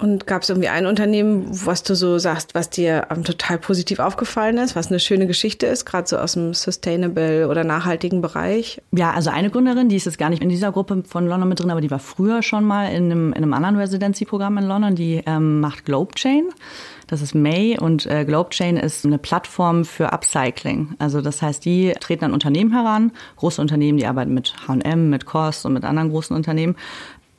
Und 0.00 0.26
gab 0.26 0.42
es 0.42 0.48
irgendwie 0.48 0.68
ein 0.68 0.86
Unternehmen, 0.86 1.46
was 1.50 1.82
du 1.82 1.94
so 1.94 2.18
sagst, 2.18 2.54
was 2.54 2.70
dir 2.70 3.08
ähm, 3.10 3.22
total 3.22 3.58
positiv 3.58 3.98
aufgefallen 3.98 4.56
ist, 4.56 4.74
was 4.74 4.88
eine 4.88 4.98
schöne 4.98 5.26
Geschichte 5.26 5.66
ist, 5.66 5.84
gerade 5.84 6.08
so 6.08 6.16
aus 6.16 6.32
dem 6.32 6.54
Sustainable 6.54 7.48
oder 7.48 7.64
nachhaltigen 7.64 8.22
Bereich? 8.22 8.80
Ja, 8.92 9.10
also 9.10 9.28
eine 9.28 9.50
Gründerin, 9.50 9.90
die 9.90 9.96
ist 9.96 10.06
jetzt 10.06 10.16
gar 10.16 10.30
nicht 10.30 10.42
in 10.42 10.48
dieser 10.48 10.72
Gruppe 10.72 11.02
von 11.06 11.26
London 11.26 11.50
mit 11.50 11.60
drin, 11.60 11.70
aber 11.70 11.82
die 11.82 11.90
war 11.90 11.98
früher 11.98 12.42
schon 12.42 12.64
mal 12.64 12.86
in 12.86 13.04
einem, 13.04 13.28
in 13.34 13.42
einem 13.42 13.52
anderen 13.52 13.76
Residency-Programm 13.76 14.56
in 14.56 14.64
London, 14.64 14.94
die 14.94 15.22
ähm, 15.26 15.60
macht 15.60 15.84
GlobeChain. 15.84 16.48
Das 17.06 17.20
ist 17.20 17.34
May 17.34 17.76
und 17.76 18.06
äh, 18.06 18.24
GlobeChain 18.24 18.76
ist 18.76 19.04
eine 19.04 19.18
Plattform 19.18 19.84
für 19.84 20.12
Upcycling. 20.12 20.94
Also 20.98 21.20
das 21.20 21.42
heißt, 21.42 21.62
die 21.64 21.92
treten 22.00 22.24
an 22.24 22.32
Unternehmen 22.32 22.72
heran, 22.72 23.10
große 23.36 23.60
Unternehmen, 23.60 23.98
die 23.98 24.06
arbeiten 24.06 24.32
mit 24.32 24.54
H&M, 24.66 25.10
mit 25.10 25.26
Kost 25.26 25.66
und 25.66 25.72
mit 25.72 25.84
anderen 25.84 26.10
großen 26.10 26.34
Unternehmen 26.34 26.76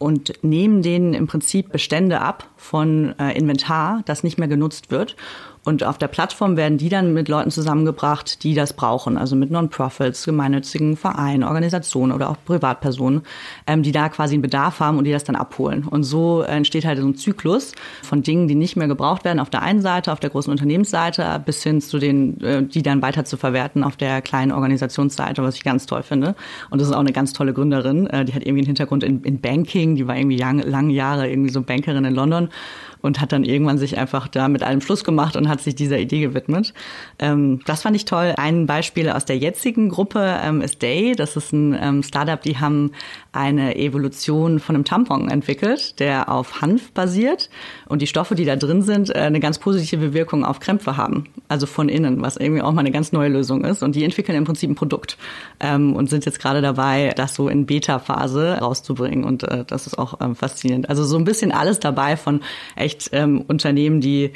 und 0.02 0.34
nehmen 0.42 0.82
denen 0.82 1.14
im 1.14 1.28
Prinzip 1.28 1.72
Bestände 1.72 2.22
ab 2.22 2.50
von 2.58 3.18
äh, 3.20 3.38
Inventar, 3.38 4.02
das 4.06 4.24
nicht 4.24 4.38
mehr 4.38 4.48
genutzt 4.48 4.92
wird 4.92 5.16
und 5.64 5.84
auf 5.84 6.00
der 6.00 6.08
Plattform 6.08 6.58
werden 6.58 6.78
die 6.80 6.90
dann 6.90 7.14
mit 7.14 7.30
Leuten 7.30 7.52
zusammengebracht, 7.52 8.44
die 8.44 8.56
das 8.56 8.74
brauchen, 8.74 9.18
also 9.18 9.36
mit 9.36 9.52
Non-Profits, 9.52 10.26
gemeinnützigen 10.26 10.98
Vereinen, 10.98 11.44
Organisationen 11.44 12.12
oder 12.12 12.30
auch 12.30 12.38
Privatpersonen, 12.44 13.22
ähm, 13.68 13.84
die 13.84 13.92
da 13.92 14.10
quasi 14.10 14.34
einen 14.34 14.42
Bedarf 14.42 14.80
haben 14.80 14.98
und 14.98 15.04
die 15.04 15.12
das 15.12 15.24
dann 15.24 15.36
abholen. 15.36 15.84
Und 15.88 16.04
so 16.04 16.42
entsteht 16.42 16.86
halt 16.86 16.98
so 16.98 17.06
ein 17.06 17.16
Zyklus 17.16 17.74
von 18.02 18.24
Dingen, 18.24 18.48
die 18.48 18.56
nicht 18.56 18.76
mehr 18.76 18.88
gebraucht 18.88 19.24
werden 19.24 19.40
auf 19.40 19.52
der 19.52 19.62
einen 19.62 19.82
Seite, 19.82 20.12
auf 20.12 20.20
der 20.20 20.32
großen 20.32 20.52
Unternehmensseite, 20.52 21.42
bis 21.46 21.62
hin 21.62 21.80
zu 21.80 22.00
den, 22.00 22.42
äh, 22.42 22.64
die 22.64 22.82
dann 22.82 23.04
weiter 23.04 23.24
zu 23.24 23.38
verwerten 23.38 23.84
auf 23.84 23.98
der 23.98 24.24
kleinen 24.24 24.52
Organisationsseite, 24.52 25.44
was 25.44 25.56
ich 25.56 25.64
ganz 25.64 25.86
toll 25.86 26.02
finde. 26.02 26.36
Und 26.72 26.82
das 26.82 26.88
ist 26.88 26.94
auch 26.96 27.00
eine 27.00 27.14
ganz 27.14 27.34
tolle 27.34 27.54
Gründerin, 27.54 28.08
äh, 28.08 28.26
die 28.26 28.34
hat 28.34 28.42
irgendwie 28.42 28.62
einen 28.62 28.68
Hintergrund 28.68 29.04
in, 29.04 29.22
in 29.22 29.40
Banking, 29.40 29.96
die 29.96 30.08
war 30.08 30.18
irgendwie 30.18 30.38
lange, 30.38 30.64
lange 30.64 30.94
Jahre 30.94 31.30
irgendwie 31.30 31.52
so 31.52 31.62
Bankerin 31.62 32.04
in 32.06 32.16
London 32.16 32.50
und 33.02 33.22
hat 33.22 33.32
dann 33.32 33.44
irgendwann 33.44 33.78
sich 33.78 33.98
einfach 33.98 34.28
da 34.28 34.48
mit 34.48 34.64
allem 34.64 34.82
Schluss 34.82 35.04
gemacht 35.04 35.36
und 35.36 35.48
hat 35.48 35.62
sich 35.62 35.76
dieser 35.76 36.00
Idee 36.00 36.22
gewidmet. 36.22 36.74
Ähm, 37.20 37.60
das 37.66 37.82
fand 37.82 37.96
ich 37.96 38.06
toll. 38.06 38.34
Ein 38.38 38.66
Beispiel 38.66 39.10
aus 39.10 39.26
der 39.26 39.38
jetzigen 39.38 39.90
Gruppe 39.90 40.40
ähm, 40.44 40.62
ist 40.62 40.82
Day. 40.82 41.14
Das 41.16 41.36
ist 41.36 41.54
ein 41.54 41.78
ähm, 41.80 42.04
Startup, 42.04 42.42
die 42.42 42.58
haben 42.58 42.92
eine 43.34 43.78
Evolution 43.78 44.60
von 44.60 44.76
einem 44.76 44.84
Tampon 44.84 45.30
entwickelt, 45.30 46.00
der 46.00 46.30
auf 46.30 46.62
Hanf 46.62 46.92
basiert 46.92 47.50
und 47.88 48.02
die 48.02 48.08
Stoffe, 48.08 48.36
die 48.36 48.46
da 48.46 48.56
drin 48.56 48.82
sind, 48.82 49.10
äh, 49.10 49.20
eine 49.20 49.40
ganz 49.40 49.58
positive 49.60 50.14
Wirkung 50.14 50.44
auf 50.44 50.60
Krämpfe 50.60 50.98
haben, 50.98 51.26
also 51.48 51.66
von 51.66 51.88
innen, 51.88 52.22
was 52.22 52.38
irgendwie 52.38 52.62
auch 52.62 52.74
mal 52.74 52.82
eine 52.82 52.92
ganz 52.92 53.12
neue 53.12 53.30
Lösung 53.30 53.64
ist. 53.64 53.84
Und 53.84 53.96
die 53.96 54.04
entwickeln 54.04 54.38
im 54.38 54.44
Prinzip 54.44 54.70
ein 54.70 54.76
Produkt 54.76 55.18
ähm, 55.60 55.96
und 55.96 56.10
sind 56.10 56.26
jetzt 56.26 56.40
gerade 56.40 56.62
dabei, 56.62 57.14
das 57.16 57.36
so 57.36 57.48
in 57.48 57.66
Beta-Phase 57.66 58.60
rauszubringen. 58.60 59.24
Und 59.24 59.44
äh, 59.44 59.64
das 59.66 59.88
ist 59.88 59.98
auch 59.98 60.20
ähm, 60.20 60.36
faszinierend. 60.36 60.90
Also 60.90 61.04
so 61.06 61.18
ein 61.18 61.24
bisschen 61.24 61.52
alles 61.52 61.80
dabei 61.80 62.18
von 62.18 62.42
echt 62.92 63.10
ähm, 63.14 63.44
Unternehmen, 63.48 64.02
die 64.02 64.32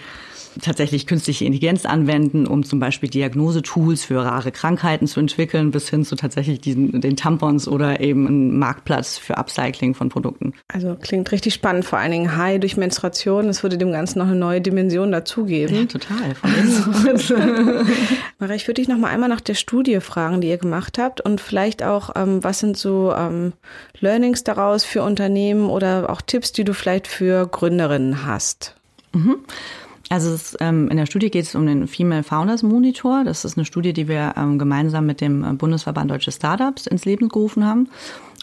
tatsächlich 0.61 1.07
künstliche 1.07 1.45
Intelligenz 1.45 1.85
anwenden, 1.85 2.47
um 2.47 2.63
zum 2.63 2.79
Beispiel 2.79 3.09
Diagnosetools 3.09 4.05
für 4.05 4.23
rare 4.23 4.51
Krankheiten 4.51 5.07
zu 5.07 5.19
entwickeln, 5.19 5.71
bis 5.71 5.89
hin 5.89 6.05
zu 6.05 6.15
tatsächlich 6.15 6.61
diesen, 6.61 7.01
den 7.01 7.15
Tampons 7.15 7.67
oder 7.67 7.99
eben 7.99 8.27
einen 8.27 8.57
Marktplatz 8.57 9.17
für 9.17 9.37
Upcycling 9.37 9.93
von 9.93 10.09
Produkten. 10.09 10.53
Also 10.67 10.95
klingt 10.95 11.31
richtig 11.31 11.53
spannend, 11.53 11.85
vor 11.85 11.99
allen 11.99 12.11
Dingen 12.11 12.37
High 12.37 12.59
durch 12.59 12.77
Menstruation. 12.77 13.47
Das 13.47 13.63
würde 13.63 13.77
dem 13.77 13.91
Ganzen 13.91 14.19
noch 14.19 14.27
eine 14.27 14.35
neue 14.35 14.61
Dimension 14.61 15.11
dazugeben. 15.11 15.75
Ja, 15.75 15.85
total. 15.85 16.35
Von 16.35 17.85
Maria, 18.39 18.55
ich 18.55 18.67
würde 18.67 18.81
dich 18.81 18.87
noch 18.87 18.97
mal 18.97 19.09
einmal 19.09 19.29
nach 19.29 19.41
der 19.41 19.55
Studie 19.55 19.99
fragen, 19.99 20.41
die 20.41 20.49
ihr 20.49 20.57
gemacht 20.57 20.97
habt 20.97 21.21
und 21.21 21.41
vielleicht 21.41 21.83
auch, 21.83 22.11
ähm, 22.15 22.43
was 22.43 22.59
sind 22.59 22.77
so 22.77 23.13
ähm, 23.15 23.53
Learnings 23.99 24.43
daraus 24.43 24.83
für 24.83 25.03
Unternehmen 25.03 25.69
oder 25.69 26.09
auch 26.09 26.21
Tipps, 26.21 26.51
die 26.51 26.63
du 26.63 26.73
vielleicht 26.73 27.07
für 27.07 27.47
Gründerinnen 27.47 28.25
hast? 28.25 28.75
Mhm. 29.13 29.37
Also 30.09 30.31
es, 30.33 30.55
ähm, 30.59 30.89
in 30.89 30.97
der 30.97 31.07
Studie 31.07 31.31
geht 31.31 31.45
es 31.45 31.55
um 31.55 31.65
den 31.65 31.87
Female 31.87 32.23
Founders 32.23 32.63
Monitor. 32.63 33.23
Das 33.23 33.43
ist 33.43 33.57
eine 33.57 33.65
Studie, 33.65 33.93
die 33.93 34.07
wir 34.07 34.35
ähm, 34.37 34.59
gemeinsam 34.59 35.05
mit 35.05 35.19
dem 35.19 35.57
Bundesverband 35.57 36.11
Deutsche 36.11 36.31
Startups 36.31 36.85
ins 36.85 37.05
Leben 37.05 37.29
gerufen 37.29 37.65
haben. 37.65 37.89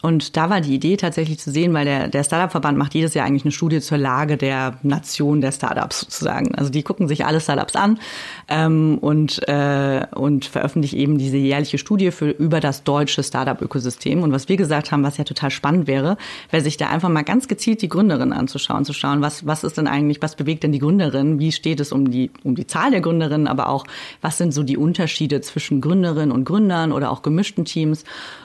Und 0.03 0.37
da 0.37 0.51
war 0.51 0.61
die 0.61 0.75
Idee 0.75 0.97
tatsächlich 0.97 1.39
zu 1.39 1.53
sehen, 1.53 1.73
weil 1.73 1.85
der, 1.85 2.09
der 2.09 2.25
Startup-Verband 2.25 2.77
macht 2.77 2.93
jedes 2.95 3.15
Jahr 3.15 3.25
eigentlich 3.25 3.45
eine 3.45 3.53
Studie 3.53 3.81
zur 3.81 3.99
Lage 3.99 4.37
der 4.37 4.75
Nation 4.83 5.41
der 5.41 5.53
Startups 5.53 6.01
sozusagen. 6.01 6.55
Also 6.57 6.71
die 6.71 6.83
gucken 6.83 7.07
sich 7.07 7.25
alle 7.25 7.41
Startups 7.41 7.77
an 7.77 8.01
ähm, 8.49 8.99
und, 9.01 9.47
äh, 9.49 10.05
und 10.15 10.45
veröffentlichen 10.45 10.99
eben 10.99 11.19
diese 11.19 11.37
jährliche 11.37 11.79
Studie 11.79 12.11
für, 12.11 12.31
über 12.31 12.59
das 12.59 12.83
deutsche 12.83 13.23
Startup-Ökosystem. 13.23 14.25
Und 14.25 14.33
was 14.33 14.49
wir 14.49 14.57
gesagt 14.57 14.91
haben, 14.91 15.05
was 15.05 15.19
ja 15.19 15.25
total 15.25 15.53
spannend 15.53 15.87
wäre, 15.87 16.17
wäre 16.51 16.65
sich 16.65 16.77
da 16.77 16.89
einfach 16.89 17.09
mal 17.09 17.23
ganz 17.23 17.47
gezielt 17.47 17.81
die 17.81 17.89
Gründerin 17.89 18.33
anzuschauen, 18.33 18.85
zu 18.85 18.93
schauen, 18.93 19.21
was, 19.21 19.47
was 19.47 19.63
ist 19.63 19.79
denn 19.79 19.87
eigentlich, 19.87 20.21
was 20.21 20.35
bewegt 20.35 20.65
denn 20.65 20.73
die 20.73 20.81
Gründerin, 20.81 21.39
wie 21.39 21.53
steht 21.53 21.79
es 21.79 21.93
um 21.93 22.11
die, 22.11 22.33
um 22.43 22.57
die 22.57 22.67
Zahl 22.67 22.91
der 22.91 23.03
Gründerinnen, 23.03 23.47
aber 23.47 23.69
auch, 23.69 23.87
was 24.21 24.37
sind 24.37 24.53
so 24.53 24.65
die 24.65 24.77
Unterschiede 24.77 25.41
zwischen 25.43 25.81
Gründerinnen 25.81 26.33
und 26.33 26.45
Gründern 26.45 26.91
oder 26.91 27.13
auch 27.13 27.23
gemischten 27.23 27.65
Teams. 27.65 28.03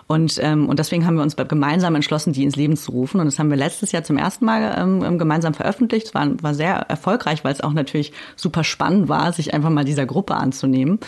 Und, 0.08 0.40
ähm, 0.42 0.70
und 0.70 0.80
deswegen 0.80 1.06
haben 1.06 1.16
wir 1.16 1.24
uns 1.24 1.36
gemeinsam 1.36 1.94
entschlossen, 1.94 2.32
die 2.32 2.46
ins 2.46 2.56
Leben 2.56 2.78
zu 2.78 2.92
rufen. 2.92 3.20
Und 3.20 3.26
das 3.26 3.40
haben 3.40 3.50
wir 3.50 3.58
letztes 3.58 3.92
Jahr 3.92 4.04
zum 4.04 4.18
ersten 4.18 4.46
Mal 4.46 4.76
ähm, 4.78 5.04
ähm, 5.04 5.20
gemeinsam 5.20 5.54
veröffentlicht. 5.54 6.08
Es 6.08 6.14
war, 6.14 6.42
war 6.42 6.54
sehr 6.54 6.76
erfolgreich, 6.76 7.44
weil 7.44 7.52
es 7.52 7.60
auch 7.60 7.74
natürlich 7.74 8.14
super 8.38 8.64
spannend 8.64 9.10
war, 9.10 9.34
sich 9.34 9.54
einfach 9.54 9.70
mal 9.70 9.84
dieser 9.84 10.06
Gruppe 10.06 10.36
anzunehmen. 10.36 11.00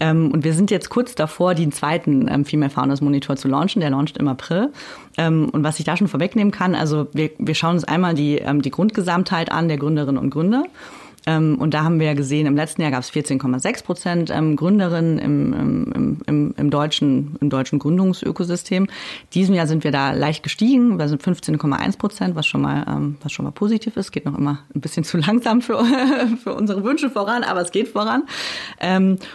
Ähm, 0.00 0.32
und 0.32 0.42
wir 0.42 0.54
sind 0.54 0.72
jetzt 0.72 0.90
kurz 0.90 1.14
davor, 1.14 1.54
den 1.54 1.70
zweiten 1.70 2.26
ähm, 2.28 2.44
Female 2.44 2.70
Founders 2.70 3.00
Monitor 3.00 3.36
zu 3.36 3.46
launchen. 3.46 3.80
Der 3.80 3.90
launcht 3.90 4.16
im 4.16 4.26
April. 4.26 4.72
Ähm, 5.16 5.48
und 5.50 5.62
was 5.62 5.78
ich 5.78 5.84
da 5.84 5.96
schon 5.96 6.08
vorwegnehmen 6.08 6.50
kann, 6.50 6.74
also 6.74 7.06
wir, 7.12 7.30
wir 7.38 7.54
schauen 7.54 7.74
uns 7.74 7.84
einmal 7.84 8.14
die, 8.14 8.38
ähm, 8.38 8.60
die 8.62 8.70
Grundgesamtheit 8.70 9.52
an 9.52 9.68
der 9.68 9.78
Gründerinnen 9.78 10.20
und 10.20 10.30
Gründer. 10.30 10.64
Ähm, 11.26 11.56
und 11.58 11.74
da 11.74 11.84
haben 11.84 12.00
wir 12.00 12.06
ja 12.06 12.14
gesehen, 12.14 12.46
im 12.46 12.56
letzten 12.56 12.82
Jahr 12.82 12.90
gab 12.90 13.02
es 13.02 13.10
14,6 13.12 13.84
Prozent 13.84 14.30
ähm, 14.30 14.56
Gründerinnen 14.56 15.18
im, 15.18 15.52
im, 15.52 16.20
im, 16.26 16.54
im, 16.56 16.70
deutschen, 16.70 17.36
im 17.40 17.50
deutschen 17.50 17.78
Gründungsökosystem. 17.78 18.86
Diesem 19.34 19.54
Jahr 19.54 19.66
sind 19.66 19.84
wir 19.84 19.92
da 19.92 20.12
leicht 20.12 20.42
gestiegen. 20.42 20.98
Wir 20.98 21.08
sind 21.08 21.22
15,1 21.22 21.98
Prozent, 21.98 22.34
was 22.34 22.46
schon 22.46 22.62
mal, 22.62 22.84
ähm, 22.88 23.16
was 23.22 23.32
schon 23.32 23.44
mal 23.44 23.50
positiv 23.50 23.96
ist. 23.96 24.12
Geht 24.12 24.24
noch 24.24 24.38
immer 24.38 24.60
ein 24.74 24.80
bisschen 24.80 25.04
zu 25.04 25.16
langsam 25.26 25.60
für, 25.60 25.84
für 26.42 26.54
unsere 26.54 26.84
Wünsche 26.84 27.10
voran, 27.10 27.42
aber 27.42 27.60
es 27.60 27.72
geht 27.72 27.88
voran. 27.88 28.24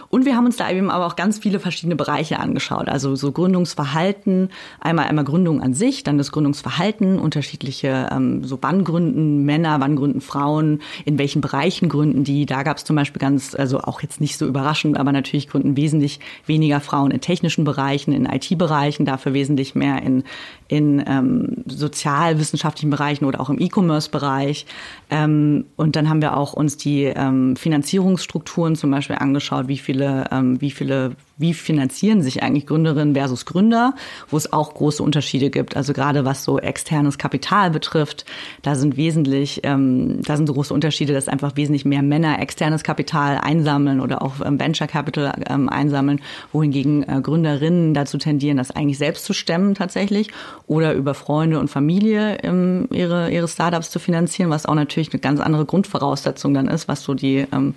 Und 0.09 0.25
wir 0.25 0.35
haben 0.35 0.45
uns 0.45 0.57
da 0.57 0.69
eben 0.71 0.89
aber 0.89 1.05
auch 1.05 1.15
ganz 1.15 1.39
viele 1.39 1.59
verschiedene 1.59 1.95
Bereiche 1.95 2.39
angeschaut. 2.39 2.87
Also 2.87 3.15
so 3.15 3.31
Gründungsverhalten, 3.31 4.49
einmal, 4.79 5.07
einmal 5.07 5.25
Gründung 5.25 5.61
an 5.61 5.73
sich, 5.73 6.03
dann 6.03 6.17
das 6.17 6.31
Gründungsverhalten, 6.31 7.19
unterschiedliche, 7.19 8.09
so 8.41 8.57
wann 8.61 8.83
gründen 8.83 9.43
Männer, 9.43 9.79
wann 9.79 9.95
gründen 9.95 10.21
Frauen, 10.21 10.81
in 11.05 11.17
welchen 11.17 11.41
Bereichen 11.41 11.72
Kirchen 11.73 11.89
gründen 11.89 12.23
die. 12.23 12.45
Da 12.45 12.61
gab 12.61 12.77
es 12.77 12.83
zum 12.83 12.95
Beispiel 12.95 13.19
ganz, 13.19 13.55
also 13.55 13.79
auch 13.79 14.01
jetzt 14.03 14.21
nicht 14.21 14.37
so 14.37 14.45
überraschend, 14.45 14.95
aber 14.97 15.11
natürlich 15.11 15.47
gründen 15.47 15.75
wesentlich 15.75 16.19
weniger 16.45 16.79
Frauen 16.79 17.09
in 17.09 17.19
technischen 17.19 17.63
Bereichen, 17.63 18.13
in 18.13 18.25
IT-Bereichen, 18.25 19.05
dafür 19.05 19.33
wesentlich 19.33 19.73
mehr 19.73 20.03
in, 20.03 20.23
in 20.67 21.03
ähm, 21.07 21.63
sozialwissenschaftlichen 21.65 22.91
Bereichen 22.91 23.25
oder 23.25 23.41
auch 23.41 23.49
im 23.49 23.59
E-Commerce-Bereich. 23.59 24.67
Ähm, 25.09 25.65
und 25.75 25.95
dann 25.95 26.09
haben 26.09 26.21
wir 26.21 26.37
auch 26.37 26.53
uns 26.53 26.77
die 26.77 27.05
ähm, 27.05 27.55
Finanzierungsstrukturen 27.55 28.75
zum 28.75 28.91
Beispiel 28.91 29.15
angeschaut, 29.15 29.67
wie 29.67 29.79
viele, 29.79 30.25
ähm, 30.31 30.61
wie 30.61 30.71
viele 30.71 31.15
wie 31.37 31.53
finanzieren 31.53 32.21
sich 32.21 32.43
eigentlich 32.43 32.67
Gründerinnen 32.67 33.15
versus 33.15 33.45
Gründer, 33.45 33.95
wo 34.29 34.37
es 34.37 34.53
auch 34.53 34.73
große 34.73 35.01
Unterschiede 35.01 35.49
gibt. 35.49 35.75
Also 35.75 35.93
gerade 35.93 36.25
was 36.25 36.43
so 36.43 36.59
externes 36.59 37.17
Kapital 37.17 37.71
betrifft, 37.71 38.25
da 38.61 38.75
sind 38.75 38.97
wesentlich, 38.97 39.61
ähm, 39.63 40.21
da 40.21 40.37
sind 40.37 40.47
so 40.47 40.53
große 40.53 40.73
Unterschiede, 40.73 41.13
dass 41.13 41.27
einfach 41.27 41.55
wesentlich 41.55 41.85
mehr 41.85 42.03
Männer 42.03 42.39
externes 42.39 42.83
Kapital 42.83 43.39
einsammeln 43.39 43.99
oder 43.99 44.21
auch 44.21 44.35
ähm, 44.45 44.59
Venture 44.59 44.87
Capital 44.87 45.33
ähm, 45.49 45.69
einsammeln, 45.69 46.21
wohingegen 46.51 47.03
äh, 47.03 47.19
Gründerinnen 47.21 47.93
dazu 47.93 48.17
tendieren, 48.17 48.57
das 48.57 48.71
eigentlich 48.71 48.99
selbst 48.99 49.25
zu 49.25 49.33
stemmen 49.33 49.73
tatsächlich 49.73 50.29
oder 50.67 50.93
über 50.93 51.15
Freunde 51.15 51.59
und 51.59 51.69
Familie 51.69 52.37
ähm, 52.43 52.87
ihre, 52.91 53.31
ihre 53.31 53.47
Startups 53.47 53.89
zu 53.89 53.99
finanzieren, 53.99 54.51
was 54.51 54.67
auch 54.67 54.75
natürlich 54.75 55.11
eine 55.11 55.19
ganz 55.19 55.39
andere 55.39 55.65
Grundvoraussetzung 55.65 56.53
dann 56.53 56.67
ist, 56.67 56.87
was 56.87 57.03
so 57.03 57.15
die 57.15 57.47
ähm, 57.51 57.73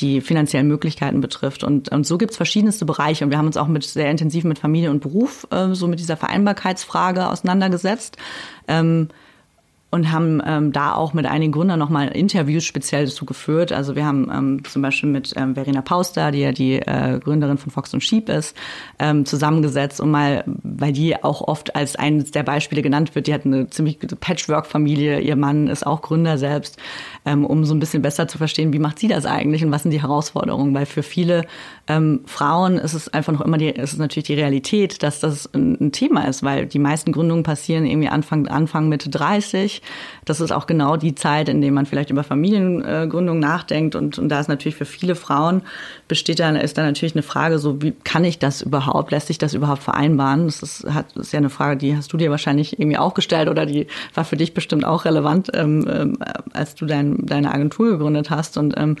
die 0.00 0.20
finanziellen 0.20 0.68
Möglichkeiten 0.68 1.20
betrifft. 1.20 1.64
Und, 1.64 1.90
und 1.90 2.06
so 2.06 2.18
gibt's 2.18 2.36
verschiedenste 2.36 2.84
Bereiche. 2.84 3.24
Und 3.24 3.30
wir 3.30 3.38
haben 3.38 3.46
uns 3.46 3.56
auch 3.56 3.68
mit 3.68 3.84
sehr 3.84 4.10
intensiv 4.10 4.44
mit 4.44 4.58
Familie 4.58 4.90
und 4.90 5.00
Beruf 5.00 5.46
äh, 5.50 5.74
so 5.74 5.88
mit 5.88 5.98
dieser 5.98 6.16
Vereinbarkeitsfrage 6.16 7.28
auseinandergesetzt. 7.28 8.16
Ähm, 8.66 9.08
und 9.90 10.12
haben 10.12 10.42
ähm, 10.46 10.72
da 10.72 10.94
auch 10.94 11.14
mit 11.14 11.24
einigen 11.24 11.50
Gründern 11.50 11.78
nochmal 11.78 12.08
Interviews 12.08 12.64
speziell 12.64 13.06
dazu 13.06 13.24
geführt. 13.24 13.72
Also 13.72 13.96
wir 13.96 14.04
haben 14.04 14.30
ähm, 14.30 14.64
zum 14.64 14.82
Beispiel 14.82 15.08
mit 15.08 15.32
ähm, 15.36 15.54
Verena 15.54 15.80
Pauster, 15.80 16.30
die 16.30 16.40
ja 16.40 16.52
die 16.52 16.74
äh, 16.74 17.18
Gründerin 17.18 17.56
von 17.56 17.72
Fox 17.72 17.94
und 17.94 18.02
Sheep 18.02 18.28
ist, 18.28 18.54
ähm, 18.98 19.24
zusammengesetzt 19.24 20.00
und 20.00 20.10
mal, 20.10 20.44
weil 20.46 20.92
die 20.92 21.22
auch 21.24 21.40
oft 21.40 21.74
als 21.74 21.96
eines 21.96 22.32
der 22.32 22.42
Beispiele 22.42 22.82
genannt 22.82 23.14
wird, 23.14 23.28
die 23.28 23.34
hat 23.34 23.46
eine 23.46 23.70
ziemlich 23.70 23.98
gute 23.98 24.14
Patchwork-Familie, 24.14 25.20
ihr 25.20 25.36
Mann 25.36 25.68
ist 25.68 25.86
auch 25.86 26.02
Gründer 26.02 26.36
selbst, 26.36 26.76
ähm, 27.24 27.46
um 27.46 27.64
so 27.64 27.74
ein 27.74 27.80
bisschen 27.80 28.02
besser 28.02 28.28
zu 28.28 28.36
verstehen, 28.36 28.74
wie 28.74 28.78
macht 28.78 28.98
sie 28.98 29.08
das 29.08 29.24
eigentlich 29.24 29.64
und 29.64 29.70
was 29.70 29.84
sind 29.84 29.92
die 29.92 30.02
Herausforderungen, 30.02 30.74
weil 30.74 30.84
für 30.84 31.02
viele 31.02 31.46
ähm, 31.86 32.20
Frauen 32.26 32.76
ist 32.76 32.92
es 32.92 33.08
einfach 33.08 33.32
noch 33.32 33.40
immer 33.40 33.56
die, 33.56 33.70
ist 33.70 33.94
es 33.94 33.98
natürlich 33.98 34.26
die 34.26 34.34
Realität, 34.34 35.02
dass 35.02 35.20
das 35.20 35.48
ein, 35.54 35.78
ein 35.80 35.92
Thema 35.92 36.28
ist, 36.28 36.42
weil 36.42 36.66
die 36.66 36.78
meisten 36.78 37.12
Gründungen 37.12 37.42
passieren 37.42 37.86
irgendwie 37.86 38.08
Anfang, 38.08 38.48
Anfang 38.48 38.90
Mitte 38.90 39.08
30 39.08 39.77
das 40.24 40.40
ist 40.40 40.52
auch 40.52 40.66
genau 40.66 40.96
die 40.96 41.14
Zeit, 41.14 41.48
in 41.48 41.60
der 41.60 41.72
man 41.72 41.86
vielleicht 41.86 42.10
über 42.10 42.24
Familiengründung 42.24 43.38
nachdenkt. 43.38 43.94
Und, 43.94 44.18
und 44.18 44.28
da 44.28 44.40
ist 44.40 44.48
natürlich 44.48 44.76
für 44.76 44.84
viele 44.84 45.14
Frauen 45.14 45.62
besteht 46.06 46.40
dann, 46.40 46.56
ist 46.56 46.78
dann 46.78 46.86
natürlich 46.86 47.14
eine 47.14 47.22
Frage, 47.22 47.58
so 47.58 47.82
wie 47.82 47.92
kann 47.92 48.24
ich 48.24 48.38
das 48.38 48.62
überhaupt? 48.62 49.10
Lässt 49.10 49.28
sich 49.28 49.38
das 49.38 49.54
überhaupt 49.54 49.82
vereinbaren? 49.82 50.46
Das 50.46 50.62
ist, 50.62 50.86
hat, 50.92 51.16
ist 51.16 51.32
ja 51.32 51.38
eine 51.38 51.50
Frage, 51.50 51.76
die 51.76 51.96
hast 51.96 52.12
du 52.12 52.16
dir 52.16 52.30
wahrscheinlich 52.30 52.78
irgendwie 52.78 52.98
auch 52.98 53.14
gestellt 53.14 53.48
oder 53.48 53.66
die 53.66 53.86
war 54.14 54.24
für 54.24 54.36
dich 54.36 54.54
bestimmt 54.54 54.84
auch 54.84 55.04
relevant, 55.04 55.50
ähm, 55.54 55.86
ähm, 55.90 56.18
als 56.52 56.74
du 56.74 56.86
dein, 56.86 57.26
deine 57.26 57.52
Agentur 57.52 57.90
gegründet 57.90 58.30
hast. 58.30 58.56
Und 58.58 58.74
ähm, 58.76 58.96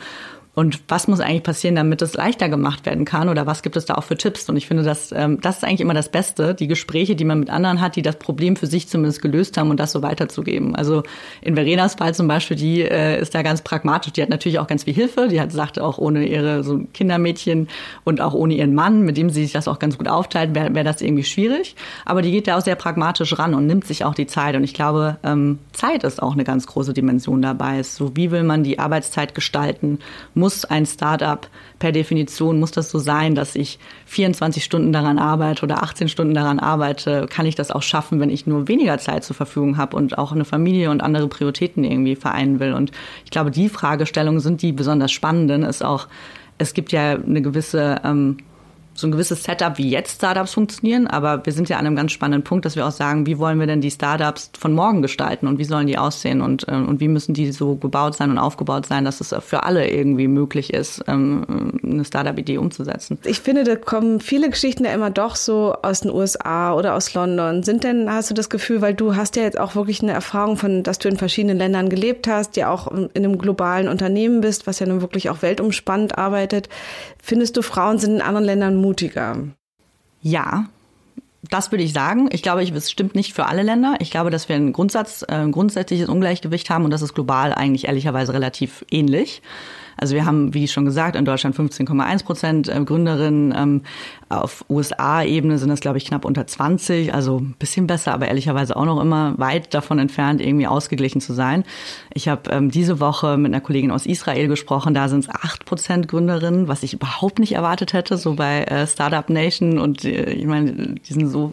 und 0.58 0.80
was 0.88 1.06
muss 1.06 1.20
eigentlich 1.20 1.44
passieren, 1.44 1.76
damit 1.76 2.02
es 2.02 2.14
leichter 2.14 2.48
gemacht 2.48 2.84
werden 2.84 3.04
kann 3.04 3.28
oder 3.28 3.46
was 3.46 3.62
gibt 3.62 3.76
es 3.76 3.84
da 3.84 3.94
auch 3.94 4.02
für 4.02 4.16
Tipps? 4.16 4.48
Und 4.48 4.56
ich 4.56 4.66
finde, 4.66 4.82
das, 4.82 5.12
ähm, 5.12 5.40
das 5.40 5.58
ist 5.58 5.64
eigentlich 5.64 5.82
immer 5.82 5.94
das 5.94 6.08
Beste, 6.08 6.52
die 6.52 6.66
Gespräche, 6.66 7.14
die 7.14 7.24
man 7.24 7.38
mit 7.38 7.48
anderen 7.48 7.80
hat, 7.80 7.94
die 7.94 8.02
das 8.02 8.16
Problem 8.16 8.56
für 8.56 8.66
sich 8.66 8.88
zumindest 8.88 9.22
gelöst 9.22 9.56
haben 9.56 9.70
und 9.70 9.78
das 9.78 9.92
so 9.92 10.02
weiterzugeben. 10.02 10.74
Also 10.74 11.04
in 11.42 11.54
Verenas 11.54 11.94
Fall 11.94 12.12
zum 12.12 12.26
Beispiel, 12.26 12.56
die 12.56 12.82
äh, 12.82 13.20
ist 13.20 13.36
da 13.36 13.42
ganz 13.42 13.62
pragmatisch. 13.62 14.14
Die 14.14 14.20
hat 14.20 14.30
natürlich 14.30 14.58
auch 14.58 14.66
ganz 14.66 14.82
viel 14.82 14.94
Hilfe. 14.94 15.28
Die 15.28 15.40
hat 15.40 15.52
sagte 15.52 15.84
auch 15.84 15.96
ohne 15.96 16.26
ihre 16.26 16.64
so 16.64 16.80
Kindermädchen 16.92 17.68
und 18.02 18.20
auch 18.20 18.34
ohne 18.34 18.54
ihren 18.54 18.74
Mann, 18.74 19.02
mit 19.02 19.16
dem 19.16 19.30
sie 19.30 19.42
sich 19.42 19.52
das 19.52 19.68
auch 19.68 19.78
ganz 19.78 19.96
gut 19.96 20.08
aufteilt, 20.08 20.56
wäre 20.56 20.74
wär 20.74 20.82
das 20.82 21.02
irgendwie 21.02 21.22
schwierig. 21.22 21.76
Aber 22.04 22.20
die 22.20 22.32
geht 22.32 22.48
da 22.48 22.58
auch 22.58 22.62
sehr 22.62 22.74
pragmatisch 22.74 23.38
ran 23.38 23.54
und 23.54 23.68
nimmt 23.68 23.86
sich 23.86 24.04
auch 24.04 24.14
die 24.14 24.26
Zeit. 24.26 24.56
Und 24.56 24.64
ich 24.64 24.74
glaube, 24.74 25.18
ähm, 25.22 25.60
Zeit 25.72 26.02
ist 26.02 26.20
auch 26.20 26.32
eine 26.32 26.42
ganz 26.42 26.66
große 26.66 26.94
Dimension 26.94 27.42
dabei. 27.42 27.80
So 27.84 28.16
wie 28.16 28.32
will 28.32 28.42
man 28.42 28.64
die 28.64 28.80
Arbeitszeit 28.80 29.36
gestalten? 29.36 30.00
Muss 30.34 30.47
muss 30.48 30.64
ein 30.64 30.86
Startup 30.86 31.46
per 31.78 31.92
Definition, 31.92 32.58
muss 32.58 32.70
das 32.70 32.90
so 32.90 32.98
sein, 32.98 33.34
dass 33.34 33.54
ich 33.54 33.78
24 34.06 34.64
Stunden 34.64 34.94
daran 34.94 35.18
arbeite 35.18 35.62
oder 35.62 35.82
18 35.82 36.08
Stunden 36.08 36.32
daran 36.32 36.58
arbeite, 36.58 37.26
kann 37.28 37.44
ich 37.44 37.54
das 37.54 37.70
auch 37.70 37.82
schaffen, 37.82 38.18
wenn 38.18 38.30
ich 38.30 38.46
nur 38.46 38.66
weniger 38.66 38.96
Zeit 38.96 39.24
zur 39.24 39.36
Verfügung 39.36 39.76
habe 39.76 39.94
und 39.94 40.16
auch 40.16 40.32
eine 40.32 40.46
Familie 40.46 40.90
und 40.90 41.02
andere 41.02 41.28
Prioritäten 41.28 41.84
irgendwie 41.84 42.16
vereinen 42.16 42.60
will. 42.60 42.72
Und 42.72 42.92
ich 43.26 43.30
glaube, 43.30 43.50
die 43.50 43.68
Fragestellungen 43.68 44.40
sind 44.40 44.62
die 44.62 44.72
besonders 44.72 45.12
spannenden. 45.12 45.64
Ist 45.64 45.84
auch, 45.84 46.08
es 46.56 46.72
gibt 46.72 46.92
ja 46.92 47.16
eine 47.16 47.42
gewisse 47.42 48.00
ähm, 48.02 48.38
so 48.98 49.06
ein 49.06 49.12
gewisses 49.12 49.44
Setup, 49.44 49.78
wie 49.78 49.88
jetzt 49.88 50.16
Startups 50.16 50.54
funktionieren, 50.54 51.06
aber 51.06 51.46
wir 51.46 51.52
sind 51.52 51.68
ja 51.68 51.78
an 51.78 51.86
einem 51.86 51.94
ganz 51.94 52.10
spannenden 52.10 52.42
Punkt, 52.42 52.64
dass 52.64 52.74
wir 52.74 52.84
auch 52.84 52.90
sagen, 52.90 53.26
wie 53.26 53.38
wollen 53.38 53.60
wir 53.60 53.68
denn 53.68 53.80
die 53.80 53.92
Startups 53.92 54.50
von 54.58 54.72
morgen 54.72 55.02
gestalten 55.02 55.46
und 55.46 55.58
wie 55.58 55.64
sollen 55.64 55.86
die 55.86 55.98
aussehen 55.98 56.40
und, 56.40 56.66
äh, 56.66 56.72
und 56.72 56.98
wie 56.98 57.06
müssen 57.06 57.32
die 57.32 57.52
so 57.52 57.76
gebaut 57.76 58.16
sein 58.16 58.30
und 58.30 58.38
aufgebaut 58.38 58.86
sein, 58.86 59.04
dass 59.04 59.20
es 59.20 59.32
für 59.44 59.62
alle 59.62 59.88
irgendwie 59.88 60.26
möglich 60.26 60.74
ist, 60.74 61.04
ähm, 61.06 61.78
eine 61.80 62.04
Startup-Idee 62.04 62.58
umzusetzen. 62.58 63.18
Ich 63.24 63.40
finde, 63.40 63.62
da 63.62 63.76
kommen 63.76 64.18
viele 64.20 64.50
Geschichten 64.50 64.84
ja 64.84 64.92
immer 64.92 65.10
doch 65.10 65.36
so 65.36 65.76
aus 65.80 66.00
den 66.00 66.10
USA 66.10 66.74
oder 66.74 66.96
aus 66.96 67.14
London. 67.14 67.62
Sind 67.62 67.84
denn, 67.84 68.12
hast 68.12 68.30
du 68.30 68.34
das 68.34 68.50
Gefühl, 68.50 68.80
weil 68.80 68.94
du 68.94 69.14
hast 69.14 69.36
ja 69.36 69.44
jetzt 69.44 69.60
auch 69.60 69.76
wirklich 69.76 70.02
eine 70.02 70.12
Erfahrung 70.12 70.56
von, 70.56 70.82
dass 70.82 70.98
du 70.98 71.08
in 71.08 71.18
verschiedenen 71.18 71.58
Ländern 71.58 71.88
gelebt 71.88 72.26
hast, 72.26 72.56
ja 72.56 72.68
auch 72.68 72.88
in 72.88 73.10
einem 73.14 73.38
globalen 73.38 73.86
Unternehmen 73.86 74.40
bist, 74.40 74.66
was 74.66 74.80
ja 74.80 74.86
nun 74.86 75.02
wirklich 75.02 75.30
auch 75.30 75.40
weltumspannend 75.42 76.18
arbeitet. 76.18 76.68
Findest 77.22 77.56
du, 77.56 77.62
Frauen 77.62 77.98
sind 77.98 78.16
in 78.16 78.22
anderen 78.22 78.46
Ländern 78.46 78.76
mutiger? 78.88 79.36
Ja, 80.22 80.68
das 81.50 81.70
würde 81.70 81.84
ich 81.84 81.92
sagen. 81.92 82.28
Ich 82.32 82.42
glaube, 82.42 82.62
es 82.62 82.90
stimmt 82.90 83.14
nicht 83.14 83.34
für 83.34 83.46
alle 83.46 83.62
Länder. 83.62 83.96
Ich 84.00 84.10
glaube, 84.10 84.30
dass 84.30 84.48
wir 84.48 84.56
einen 84.56 84.72
Grundsatz, 84.72 85.22
äh, 85.22 85.34
ein 85.34 85.52
grundsätzliches 85.52 86.08
Ungleichgewicht 86.08 86.70
haben 86.70 86.84
und 86.84 86.90
das 86.90 87.02
ist 87.02 87.14
global 87.14 87.52
eigentlich 87.52 87.86
ehrlicherweise 87.86 88.32
relativ 88.32 88.84
ähnlich. 88.90 89.42
Also 89.98 90.14
wir 90.14 90.24
haben, 90.24 90.54
wie 90.54 90.68
schon 90.68 90.84
gesagt, 90.84 91.16
in 91.16 91.24
Deutschland 91.24 91.56
15,1 91.56 92.24
Prozent 92.24 92.68
äh, 92.68 92.80
Gründerinnen. 92.84 93.54
Ähm, 93.56 93.82
auf 94.28 94.64
USA-Ebene 94.68 95.58
sind 95.58 95.70
das, 95.70 95.80
glaube 95.80 95.98
ich, 95.98 96.04
knapp 96.04 96.24
unter 96.24 96.46
20, 96.46 97.14
also 97.14 97.38
ein 97.38 97.54
bisschen 97.58 97.86
besser, 97.86 98.12
aber 98.12 98.28
ehrlicherweise 98.28 98.76
auch 98.76 98.84
noch 98.84 99.00
immer 99.00 99.34
weit 99.38 99.72
davon 99.72 99.98
entfernt, 99.98 100.42
irgendwie 100.42 100.66
ausgeglichen 100.66 101.20
zu 101.20 101.32
sein. 101.32 101.64
Ich 102.12 102.28
habe 102.28 102.50
ähm, 102.50 102.70
diese 102.70 103.00
Woche 103.00 103.38
mit 103.38 103.52
einer 103.52 103.62
Kollegin 103.62 103.90
aus 103.90 104.04
Israel 104.04 104.48
gesprochen, 104.48 104.92
da 104.92 105.08
sind 105.08 105.24
es 105.24 105.30
8 105.30 105.64
Prozent 105.64 106.08
Gründerinnen, 106.08 106.68
was 106.68 106.82
ich 106.82 106.92
überhaupt 106.92 107.38
nicht 107.38 107.52
erwartet 107.52 107.94
hätte, 107.94 108.18
so 108.18 108.34
bei 108.34 108.64
äh, 108.64 108.86
Startup 108.86 109.28
Nation 109.30 109.78
und 109.78 110.04
äh, 110.04 110.30
ich 110.32 110.46
meine, 110.46 110.72
die 110.72 111.12
sind 111.12 111.28
so 111.28 111.52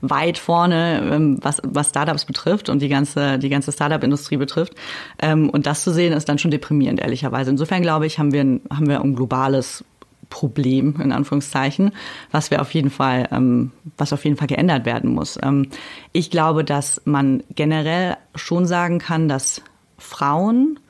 weit 0.00 0.38
vorne, 0.38 1.02
ähm, 1.12 1.38
was, 1.42 1.60
was 1.62 1.90
Startups 1.90 2.24
betrifft 2.24 2.70
und 2.70 2.80
die 2.80 2.88
ganze, 2.88 3.38
die 3.38 3.50
ganze 3.50 3.70
Startup-Industrie 3.70 4.38
betrifft. 4.38 4.74
Ähm, 5.20 5.50
und 5.50 5.66
das 5.66 5.84
zu 5.84 5.92
sehen, 5.92 6.12
ist 6.12 6.28
dann 6.28 6.38
schon 6.38 6.50
deprimierend, 6.50 7.00
ehrlicherweise. 7.00 7.50
Insofern 7.50 7.82
glaube 7.84 8.06
ich, 8.06 8.18
haben 8.18 8.32
wir 8.32 8.40
ein, 8.40 8.62
haben 8.70 8.88
wir 8.88 9.02
ein 9.02 9.14
globales 9.14 9.84
Problem 10.30 10.98
in 11.02 11.12
Anführungszeichen, 11.12 11.92
was 12.32 12.50
wir 12.50 12.62
auf 12.62 12.72
jeden 12.72 12.88
Fall, 12.88 13.28
ähm, 13.30 13.72
was 13.98 14.14
auf 14.14 14.24
jeden 14.24 14.38
Fall 14.38 14.46
geändert 14.46 14.86
werden 14.86 15.12
muss. 15.12 15.38
Ähm, 15.42 15.68
ich 16.12 16.30
glaube, 16.30 16.64
dass 16.64 17.02
man 17.04 17.42
generell 17.54 18.16
schon 18.34 18.64
sagen 18.64 18.98
kann, 18.98 19.28
dass 19.28 19.60
Frauen 19.98 20.80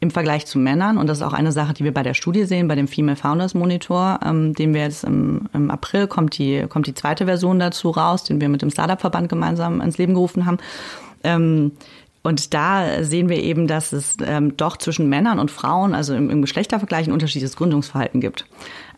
im 0.00 0.10
Vergleich 0.10 0.46
zu 0.46 0.58
Männern, 0.58 0.96
und 0.96 1.08
das 1.08 1.18
ist 1.18 1.24
auch 1.24 1.34
eine 1.34 1.52
Sache, 1.52 1.74
die 1.74 1.84
wir 1.84 1.92
bei 1.92 2.02
der 2.02 2.14
Studie 2.14 2.44
sehen, 2.44 2.68
bei 2.68 2.74
dem 2.74 2.88
Female 2.88 3.16
Founders 3.16 3.52
Monitor, 3.52 4.20
ähm, 4.24 4.54
den 4.54 4.72
wir 4.72 4.80
jetzt 4.80 5.04
im, 5.04 5.42
im 5.52 5.70
April 5.70 6.06
kommt 6.06 6.38
die, 6.38 6.64
kommt 6.70 6.86
die 6.86 6.94
zweite 6.94 7.26
Version 7.26 7.58
dazu 7.58 7.90
raus, 7.90 8.24
den 8.24 8.40
wir 8.40 8.48
mit 8.48 8.62
dem 8.62 8.70
Startup-Verband 8.70 9.28
gemeinsam 9.28 9.82
ins 9.82 9.98
Leben 9.98 10.14
gerufen 10.14 10.46
haben. 10.46 10.56
Ähm, 11.22 11.72
und 12.22 12.52
da 12.52 13.02
sehen 13.02 13.28
wir 13.30 13.42
eben, 13.42 13.66
dass 13.66 13.92
es 13.92 14.18
ähm, 14.24 14.56
doch 14.56 14.76
zwischen 14.76 15.08
Männern 15.08 15.38
und 15.38 15.50
Frauen, 15.50 15.94
also 15.94 16.14
im, 16.14 16.28
im 16.28 16.42
Geschlechtervergleich, 16.42 17.06
ein 17.06 17.12
unterschiedliches 17.12 17.56
Gründungsverhalten 17.56 18.20
gibt. 18.20 18.44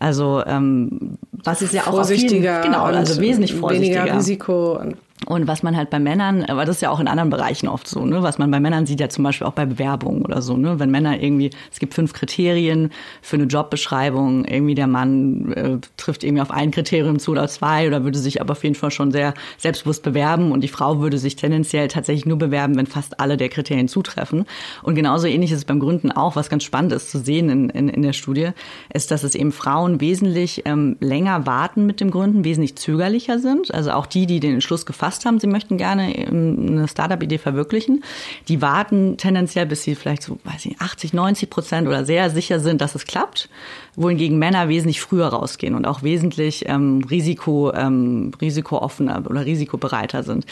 Also 0.00 0.43
ähm, 0.45 1.19
was 1.31 1.62
ist 1.62 1.73
ja 1.73 1.83
auch 1.83 1.93
vorsichtiger, 1.93 2.62
vielen, 2.62 2.73
genau, 2.73 2.85
also 2.85 3.21
wesentlich 3.21 3.55
vorsichtiger. 3.55 4.00
Weniger 4.00 4.17
Risiko. 4.17 4.81
Und 5.26 5.47
was 5.47 5.62
man 5.62 5.76
halt 5.76 5.91
bei 5.91 5.99
Männern, 5.99 6.45
aber 6.45 6.64
das 6.64 6.76
ist 6.76 6.83
ja 6.83 6.91
auch 6.91 7.00
in 7.00 7.09
anderen 7.09 7.31
Bereichen 7.31 7.69
oft 7.69 7.87
so, 7.87 8.05
ne? 8.05 8.23
Was 8.23 8.38
man 8.38 8.50
bei 8.50 8.61
Männern 8.61 8.87
sieht, 8.87 9.00
ja 9.00 9.09
zum 9.09 9.25
Beispiel 9.25 9.47
auch 9.47 9.52
bei 9.52 9.67
Bewerbungen 9.67 10.23
oder 10.23 10.43
so, 10.43 10.57
ne? 10.57 10.79
Wenn 10.79 10.91
Männer 10.91 11.21
irgendwie, 11.21 11.50
es 11.71 11.79
gibt 11.79 11.95
fünf 11.95 12.12
Kriterien 12.12 12.91
für 13.21 13.37
eine 13.37 13.45
Jobbeschreibung, 13.45 14.45
irgendwie 14.45 14.75
der 14.75 14.88
Mann 14.88 15.52
äh, 15.52 15.79
trifft 15.97 16.25
irgendwie 16.25 16.43
auf 16.43 16.50
ein 16.50 16.71
Kriterium 16.71 17.19
zu 17.19 17.33
oder 17.33 17.47
zwei 17.49 17.87
oder 17.87 18.05
würde 18.05 18.19
sich 18.19 18.41
aber 18.41 18.52
auf 18.52 18.64
jeden 18.64 18.75
Fall 18.75 18.91
schon 18.91 19.12
sehr 19.12 19.35
selbstbewusst 19.59 20.02
bewerben 20.02 20.50
und 20.50 20.62
die 20.62 20.69
Frau 20.69 21.00
würde 21.00 21.19
sich 21.19 21.37
tendenziell 21.37 21.88
tatsächlich 21.88 22.26
nur 22.26 22.38
bewerben, 22.38 22.76
wenn 22.76 22.87
fast 22.87 23.21
alle 23.21 23.37
der 23.37 23.49
Kriterien 23.49 23.88
zutreffen. 23.88 24.45
Und 24.83 24.97
genauso 24.97 25.26
ähnlich 25.29 25.52
ist 25.52 25.59
es 25.59 25.64
beim 25.64 25.79
Gründen 25.79 26.11
auch, 26.11 26.37
was 26.37 26.50
ganz 26.50 26.64
spannend 26.64 26.93
ist 26.93 27.11
zu 27.11 27.19
sehen 27.19 27.49
in, 27.49 27.69
in, 27.71 27.88
in 27.88 28.02
der 28.02 28.12
Studie, 28.12 28.50
ist, 28.93 29.11
dass 29.11 29.23
es 29.23 29.35
eben 29.35 29.52
Frauen 29.52 30.00
wesentlich 30.00 30.62
ähm, 30.64 30.97
länger 31.00 31.47
warten 31.47 31.87
mit 31.87 32.00
dem 32.00 32.11
Gründen, 32.11 32.45
wesentlich 32.45 32.76
zögerlicher 32.76 33.38
sind. 33.38 33.73
Also 33.73 33.93
auch 33.93 34.07
die, 34.07 34.26
die 34.26 34.41
den 34.41 34.55
Entschluss 34.55 34.85
gefasst 34.87 35.12
gefasst 35.12 35.26
haben, 35.26 35.38
sie 35.38 35.47
möchten 35.47 35.76
gerne 35.76 36.16
ähm, 36.16 36.66
eine 36.69 36.88
Startup-Idee 36.88 37.38
verwirklichen. 37.38 38.02
Die 38.49 38.62
warten 38.62 39.16
tendenziell, 39.16 39.66
bis 39.66 39.83
sie 39.83 39.95
vielleicht 39.95 40.23
so, 40.23 40.38
weiß 40.45 40.66
ich, 40.66 40.81
80, 40.81 41.12
90 41.12 41.50
Prozent 41.50 41.88
oder 41.88 42.04
sehr 42.04 42.31
sicher 42.31 42.61
sind, 42.61 42.81
dass 42.81 42.95
es 42.95 43.04
klappt, 43.04 43.49
wohingegen 43.95 44.38
Männer 44.38 44.69
wesentlich 44.69 45.00
früher 45.00 45.28
rausgehen 45.28 45.75
und 45.75 45.87
auch 45.87 46.02
wesentlich 46.02 46.64
ähm, 46.66 47.04
Risiko, 47.09 47.73
ähm, 47.75 48.33
risikooffener 48.40 49.23
oder 49.28 49.45
risikobereiter 49.45 50.23
sind. 50.23 50.47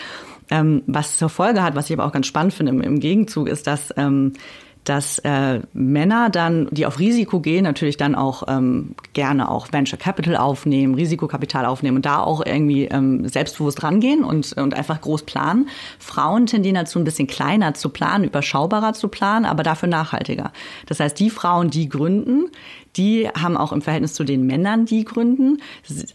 Ähm, 0.51 0.83
was 0.87 1.17
zur 1.17 1.29
Folge 1.29 1.63
hat, 1.63 1.75
was 1.75 1.89
ich 1.89 1.97
aber 1.97 2.07
auch 2.07 2.13
ganz 2.13 2.27
spannend 2.27 2.53
finde 2.53 2.73
im, 2.73 2.81
im 2.81 3.01
Gegenzug, 3.01 3.49
ist, 3.49 3.67
dass 3.67 3.95
ähm, 3.97 4.33
dass 4.85 5.19
äh, 5.21 5.61
Männer 5.73 6.31
dann, 6.31 6.69
die 6.71 6.87
auf 6.87 6.99
Risiko 6.99 7.41
gehen, 7.41 7.65
natürlich 7.65 7.97
dann 7.97 8.15
auch 8.15 8.45
ähm, 8.49 8.95
gerne 9.13 9.51
auch 9.51 9.73
Venture 9.73 9.99
Capital 9.99 10.37
aufnehmen, 10.37 10.95
Risikokapital 10.95 11.67
aufnehmen 11.67 11.99
und 11.99 12.07
da 12.07 12.21
auch 12.21 12.45
irgendwie 12.45 12.87
ähm, 12.87 13.29
selbstbewusst 13.29 13.83
rangehen 13.83 14.25
und, 14.25 14.53
und 14.55 14.75
einfach 14.75 15.01
groß 15.01 15.25
planen. 15.25 15.69
Frauen 15.99 16.47
tendieren 16.47 16.77
dazu, 16.77 16.99
ein 16.99 17.05
bisschen 17.05 17.27
kleiner 17.27 17.75
zu 17.75 17.91
planen, 17.91 18.25
überschaubarer 18.25 18.95
zu 18.95 19.09
planen, 19.09 19.45
aber 19.45 19.63
dafür 19.63 19.89
nachhaltiger. 19.89 20.53
Das 20.87 21.01
heißt, 21.01 21.19
die 21.19 21.31
Frauen, 21.31 21.71
die 21.71 21.89
gründen, 21.89 22.51
die 22.97 23.29
haben 23.29 23.57
auch 23.57 23.73
im 23.73 23.83
Verhältnis 23.83 24.15
zu 24.15 24.25
den 24.25 24.47
Männern, 24.47 24.85
die 24.85 25.05
gründen, 25.05 25.59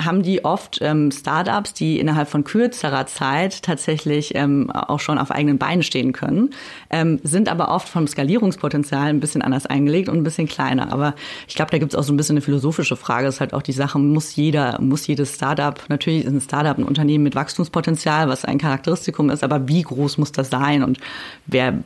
haben 0.04 0.24
die 0.24 0.44
oft 0.44 0.80
ähm, 0.82 1.12
Startups, 1.12 1.74
die 1.74 2.00
innerhalb 2.00 2.28
von 2.28 2.44
kürzerer 2.44 3.06
Zeit 3.08 3.64
tatsächlich 3.64 4.36
ähm, 4.36 4.70
auch 4.72 5.00
schon 5.00 5.18
auf 5.18 5.32
eigenen 5.32 5.58
Beinen 5.58 5.84
stehen 5.84 6.12
können, 6.12 6.50
ähm, 6.90 7.20
sind 7.24 7.48
aber 7.50 7.70
oft 7.70 7.88
vom 7.88 8.08
Skalierungspotenzial 8.08 9.08
ein 9.08 9.20
bisschen 9.20 9.42
anders 9.42 9.66
eingelegt 9.66 10.10
und 10.10 10.18
ein 10.18 10.24
bisschen 10.24 10.48
kleiner. 10.48 10.92
Aber 10.92 11.16
ich 11.48 11.56
glaube, 11.56 11.72
da 11.72 11.78
gibt 11.78 11.94
es 11.94 12.00
auch 12.00 12.04
so 12.04 12.12
ein 12.12 12.18
bisschen 12.18 12.34
eine 12.34 12.42
philosophische 12.42 12.98
Frage. 12.98 13.26
Das 13.26 13.36
ist 13.36 13.42
halt 13.42 13.54
auch 13.54 13.62
die 13.62 13.72
Sache, 13.72 13.98
muss 13.98 14.36
jeder, 14.36 14.80
muss 14.82 15.08
jedes 15.08 15.36
Startup, 15.36 15.80
natürlich 15.88 16.26
ist 16.26 16.34
ein 16.34 16.42
Startup 16.42 16.78
ein 16.78 16.84
Unternehmen 16.84 17.24
mit 17.24 17.36
Wachstumspotenzial, 17.36 18.28
was 18.28 18.44
ein 18.44 18.58
Charakteristikum 18.58 19.30
ist, 19.30 19.44
aber 19.44 19.68
wie 19.68 19.82
groß 19.82 20.18
muss 20.18 20.32
das 20.32 20.50
sein 20.50 20.84
und 20.84 21.00
wer 21.46 21.80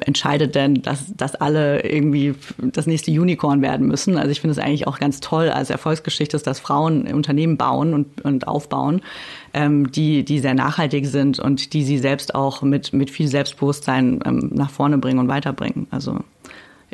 entscheidet 0.00 0.54
denn, 0.54 0.82
dass, 0.82 1.14
dass 1.16 1.34
alle 1.34 1.84
irgendwie 1.84 2.34
das 2.58 2.86
nächste 2.86 3.10
Unicorn 3.10 3.62
werden 3.62 3.86
müssen? 3.86 4.11
Nutzen. 4.12 4.18
Also 4.18 4.30
ich 4.30 4.40
finde 4.40 4.52
es 4.52 4.58
eigentlich 4.58 4.86
auch 4.86 4.98
ganz 4.98 5.20
toll 5.20 5.50
als 5.50 5.70
Erfolgsgeschichte, 5.70 6.38
dass 6.38 6.60
Frauen 6.60 7.12
Unternehmen 7.12 7.56
bauen 7.56 7.94
und, 7.94 8.20
und 8.22 8.46
aufbauen, 8.46 9.02
ähm, 9.52 9.90
die, 9.90 10.24
die 10.24 10.38
sehr 10.38 10.54
nachhaltig 10.54 11.06
sind 11.06 11.38
und 11.38 11.72
die 11.72 11.84
sie 11.84 11.98
selbst 11.98 12.34
auch 12.34 12.62
mit, 12.62 12.92
mit 12.92 13.10
viel 13.10 13.28
Selbstbewusstsein 13.28 14.20
ähm, 14.24 14.50
nach 14.52 14.70
vorne 14.70 14.98
bringen 14.98 15.18
und 15.18 15.28
weiterbringen. 15.28 15.86
Also 15.90 16.20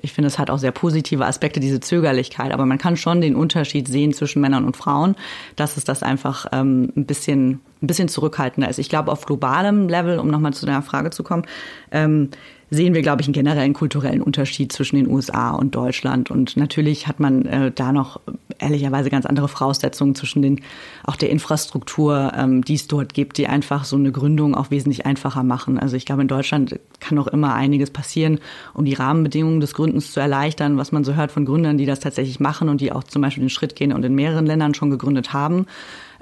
ich 0.03 0.13
finde, 0.13 0.29
es 0.29 0.39
hat 0.39 0.51
auch 0.51 0.59
sehr 0.59 0.73
positive 0.73 1.27
Aspekte, 1.27 1.61
diese 1.61 1.81
Zögerlichkeit. 1.81 2.53
Aber 2.53 2.67
man 2.67 2.79
kann 2.79 2.97
schon 2.97 3.21
den 3.21 3.37
Unterschied 3.37 3.89
sehen 3.89 4.13
zwischen 4.13 4.41
Männern 4.41 4.65
und 4.65 4.77
Frauen, 4.77 5.17
dass 5.57 5.77
es 5.77 5.85
das 5.85 6.03
einfach 6.03 6.47
ähm, 6.53 6.93
ein 6.97 7.07
bisschen, 7.07 7.61
ein 7.83 7.87
bisschen 7.87 8.09
zurückhaltender 8.09 8.69
ist. 8.69 8.79
Ich 8.79 8.89
glaube, 8.89 9.13
auf 9.13 9.27
globalem 9.27 9.89
Level, 9.89 10.19
um 10.19 10.29
nochmal 10.29 10.53
zu 10.53 10.67
deiner 10.67 10.83
Frage 10.83 11.11
zu 11.11 11.23
kommen, 11.23 11.45
ähm, 11.91 12.31
sehen 12.71 12.95
wir, 12.95 13.03
glaube 13.03 13.23
ich, 13.23 13.29
einen 13.29 13.35
generellen 13.35 13.73
kulturellen 13.73 14.23
Unterschied 14.23 14.73
zwischen 14.73 14.97
den 14.97 15.09
USA 15.09 15.53
und 15.53 15.75
Deutschland. 15.75 16.31
Und 16.31 16.57
natürlich 16.57 17.07
hat 17.07 17.21
man 17.21 17.47
äh, 17.47 17.71
da 17.71 17.93
noch 17.93 18.21
ehrlicherweise 18.59 19.11
ganz 19.11 19.27
andere 19.27 19.49
Voraussetzungen 19.49 20.15
zwischen 20.15 20.43
den, 20.43 20.61
auch 21.05 21.17
der 21.17 21.31
Infrastruktur, 21.31 22.33
ähm, 22.37 22.65
die 22.65 22.75
es 22.75 22.87
dort 22.87 23.15
gibt, 23.15 23.39
die 23.39 23.47
einfach 23.47 23.85
so 23.85 23.97
eine 23.97 24.13
Gründung 24.13 24.55
auch 24.55 24.71
wesentlich 24.71 25.07
einfacher 25.07 25.43
machen. 25.43 25.79
Also 25.79 25.97
ich 25.97 26.07
glaube, 26.07 26.23
in 26.23 26.29
Deutschland 26.29 26.79
kann 27.01 27.17
noch 27.17 27.27
immer 27.27 27.55
einiges 27.55 27.91
passieren, 27.91 28.41
um 28.75 28.85
die 28.85 28.95
Rahmenbedingungen 28.95 29.61
des 29.61 29.75
Gründens 29.75 30.13
zu 30.13 30.21
erleichtern, 30.21 30.77
was 30.77 30.93
man 30.93 31.05
so 31.05 31.15
hört 31.15 31.33
von 31.33 31.45
Gründern, 31.45 31.79
die 31.79 31.87
das 31.87 32.01
tatsächlich 32.01 32.41
machen 32.41 32.69
und 32.69 32.81
die 32.81 32.93
auch 32.93 33.05
zum 33.05 33.23
Beispiel 33.23 33.45
den 33.45 33.51
Schritt 33.51 33.77
gehen 33.77 33.93
und 33.93 34.05
in 34.05 34.15
mehreren 34.15 34.47
Ländern 34.47 34.75
schon 34.75 34.91
gegründet 34.91 35.33
haben 35.33 35.67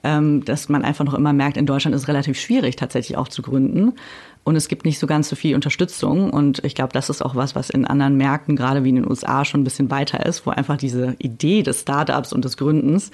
ähm, 0.06 0.44
dass 0.44 0.68
man 0.68 0.84
einfach 0.84 1.04
noch 1.04 1.14
immer 1.14 1.32
merkt, 1.32 1.56
in 1.56 1.66
Deutschland 1.66 1.94
ist 1.94 2.02
es 2.02 2.08
relativ 2.08 2.38
schwierig 2.38 2.76
tatsächlich 2.76 3.16
auch 3.16 3.26
zu 3.26 3.42
gründen. 3.42 3.94
Und 4.46 4.54
es 4.54 4.68
gibt 4.68 4.84
nicht 4.84 5.00
so 5.00 5.08
ganz 5.08 5.28
so 5.28 5.34
viel 5.34 5.56
Unterstützung. 5.56 6.30
Und 6.30 6.64
ich 6.64 6.76
glaube, 6.76 6.92
das 6.92 7.10
ist 7.10 7.20
auch 7.20 7.34
was, 7.34 7.56
was 7.56 7.68
in 7.68 7.84
anderen 7.84 8.16
Märkten, 8.16 8.54
gerade 8.54 8.84
wie 8.84 8.90
in 8.90 8.94
den 8.94 9.10
USA, 9.10 9.44
schon 9.44 9.62
ein 9.62 9.64
bisschen 9.64 9.90
weiter 9.90 10.24
ist, 10.24 10.46
wo 10.46 10.50
einfach 10.50 10.76
diese 10.76 11.16
Idee 11.18 11.64
des 11.64 11.80
Startups 11.80 12.32
und 12.32 12.44
des 12.44 12.56
Gründens 12.56 13.10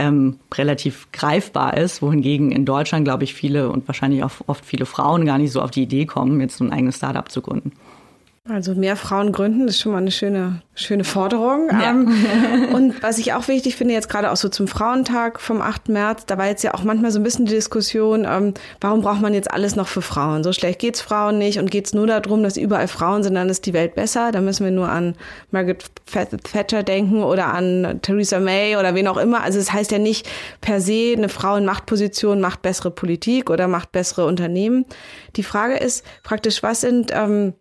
ähm, 0.00 0.40
relativ 0.52 1.06
greifbar 1.12 1.76
ist, 1.76 2.02
wohingegen 2.02 2.50
in 2.50 2.64
Deutschland, 2.64 3.04
glaube 3.04 3.22
ich, 3.22 3.32
viele 3.32 3.70
und 3.70 3.86
wahrscheinlich 3.86 4.24
auch 4.24 4.32
oft 4.48 4.64
viele 4.64 4.84
Frauen 4.84 5.24
gar 5.24 5.38
nicht 5.38 5.52
so 5.52 5.62
auf 5.62 5.70
die 5.70 5.84
Idee 5.84 6.04
kommen, 6.04 6.40
jetzt 6.40 6.56
so 6.56 6.64
ein 6.64 6.72
eigenes 6.72 6.96
Startup 6.96 7.30
zu 7.30 7.42
gründen. 7.42 7.70
Also 8.50 8.74
mehr 8.74 8.96
Frauen 8.96 9.30
gründen, 9.30 9.68
das 9.68 9.76
ist 9.76 9.82
schon 9.82 9.92
mal 9.92 9.98
eine 9.98 10.10
schöne, 10.10 10.62
schöne 10.74 11.04
Forderung. 11.04 11.68
Ja. 11.70 11.90
Ähm, 11.90 12.12
und 12.74 13.00
was 13.00 13.18
ich 13.18 13.34
auch 13.34 13.46
wichtig 13.46 13.76
finde, 13.76 13.94
jetzt 13.94 14.08
gerade 14.08 14.32
auch 14.32 14.36
so 14.36 14.48
zum 14.48 14.66
Frauentag 14.66 15.40
vom 15.40 15.62
8. 15.62 15.88
März, 15.90 16.26
da 16.26 16.38
war 16.38 16.46
jetzt 16.46 16.64
ja 16.64 16.74
auch 16.74 16.82
manchmal 16.82 17.12
so 17.12 17.20
ein 17.20 17.22
bisschen 17.22 17.46
die 17.46 17.54
Diskussion, 17.54 18.26
ähm, 18.28 18.54
warum 18.80 19.02
braucht 19.02 19.20
man 19.20 19.32
jetzt 19.32 19.48
alles 19.52 19.76
noch 19.76 19.86
für 19.86 20.02
Frauen? 20.02 20.42
So 20.42 20.52
schlecht 20.52 20.80
geht's 20.80 21.00
Frauen 21.00 21.38
nicht 21.38 21.60
und 21.60 21.70
geht's 21.70 21.94
nur 21.94 22.08
darum, 22.08 22.42
dass 22.42 22.56
überall 22.56 22.88
Frauen 22.88 23.22
sind, 23.22 23.36
dann 23.36 23.48
ist 23.48 23.64
die 23.64 23.74
Welt 23.74 23.94
besser. 23.94 24.32
Da 24.32 24.40
müssen 24.40 24.64
wir 24.64 24.72
nur 24.72 24.88
an 24.88 25.14
Margaret 25.52 25.84
Thatcher 26.42 26.82
denken 26.82 27.22
oder 27.22 27.54
an 27.54 28.00
Theresa 28.02 28.40
May 28.40 28.76
oder 28.76 28.96
wen 28.96 29.06
auch 29.06 29.18
immer. 29.18 29.44
Also 29.44 29.60
es 29.60 29.66
das 29.66 29.74
heißt 29.74 29.92
ja 29.92 30.00
nicht 30.00 30.28
per 30.60 30.80
se, 30.80 31.14
eine 31.16 31.28
Frau 31.28 31.54
in 31.54 31.64
Machtposition 31.64 32.40
macht 32.40 32.60
bessere 32.62 32.90
Politik 32.90 33.50
oder 33.50 33.68
macht 33.68 33.92
bessere 33.92 34.26
Unternehmen. 34.26 34.84
Die 35.36 35.44
Frage 35.44 35.76
ist 35.76 36.04
praktisch, 36.24 36.64
was 36.64 36.80
sind 36.80 37.12
ähm, 37.14 37.54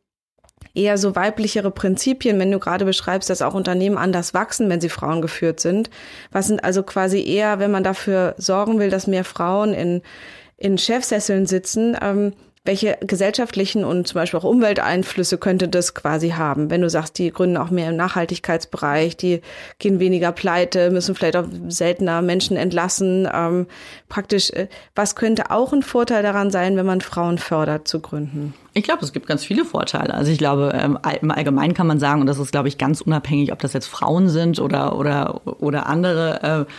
eher 0.73 0.97
so 0.97 1.15
weiblichere 1.15 1.71
Prinzipien, 1.71 2.39
wenn 2.39 2.51
du 2.51 2.60
gerade 2.60 2.86
beschreibst, 2.86 3.29
dass 3.29 3.41
auch 3.41 3.53
Unternehmen 3.53 3.97
anders 3.97 4.34
wachsen, 4.34 4.69
wenn 4.69 4.81
sie 4.81 4.89
Frauen 4.89 5.21
geführt 5.21 5.60
sind. 5.60 5.89
Was 6.31 6.47
sind 6.47 6.63
also 6.63 6.84
quasi 6.84 7.23
eher, 7.23 7.60
wenn 7.60 7.71
man 7.71 7.84
dafür 7.84 8.36
sorgen 8.38 8.79
will, 8.79 8.89
dass 8.89 9.07
mehr 9.07 9.23
Frauen 9.23 9.73
in, 9.73 10.01
in 10.57 10.77
Chefsesseln 10.77 11.45
sitzen, 11.45 11.97
ähm, 12.01 12.34
welche 12.63 12.95
gesellschaftlichen 13.02 13.84
und 13.84 14.08
zum 14.08 14.15
Beispiel 14.21 14.39
auch 14.39 14.43
Umwelteinflüsse 14.43 15.39
könnte 15.39 15.67
das 15.67 15.95
quasi 15.95 16.30
haben? 16.30 16.69
Wenn 16.69 16.82
du 16.82 16.91
sagst, 16.91 17.17
die 17.17 17.32
gründen 17.32 17.58
auch 17.58 17.71
mehr 17.71 17.89
im 17.89 17.95
Nachhaltigkeitsbereich, 17.95 19.17
die 19.17 19.41
gehen 19.80 20.00
weniger 20.00 20.32
pleite, 20.32 20.91
müssen 20.91 21.15
vielleicht 21.15 21.38
auch 21.38 21.47
seltener 21.69 22.21
Menschen 22.21 22.58
entlassen. 22.58 23.28
Ähm, 23.34 23.65
praktisch, 24.10 24.52
äh, 24.52 24.67
was 24.93 25.15
könnte 25.15 25.50
auch 25.50 25.74
ein 25.74 25.82
Vorteil 25.82 26.21
daran 26.21 26.52
sein, 26.52 26.78
wenn 26.78 26.86
man 26.86 27.02
Frauen 27.02 27.39
fördert 27.39 27.88
zu 27.88 28.00
gründen? 28.00 28.54
Ich 28.74 28.84
glaube, 28.84 29.04
es 29.04 29.12
gibt 29.12 29.26
ganz 29.26 29.43
viele 29.43 29.65
Vorteile. 29.65 30.13
Also 30.13 30.32
ich 30.32 30.38
glaube, 30.38 30.71
ähm, 30.80 31.00
im 31.21 31.32
Allgemeinen 31.32 31.74
kann 31.74 31.88
man 31.88 32.00
sagen, 32.00 32.21
und 32.21 32.28
das 32.28 32.38
ist, 32.38 32.52
glaube 32.52 32.67
ich, 32.67 32.78
ganz 32.78 33.02
unabhängig, 33.02 33.52
ob 33.52 33.60
das 33.60 33.74
jetzt 33.74 33.88
Frauen 33.88 34.30
sind 34.30 34.60
oder, 34.60 35.00
oder, 35.00 35.41
oder 35.60 35.88
andere, 35.88 36.67
äh, 36.67 36.71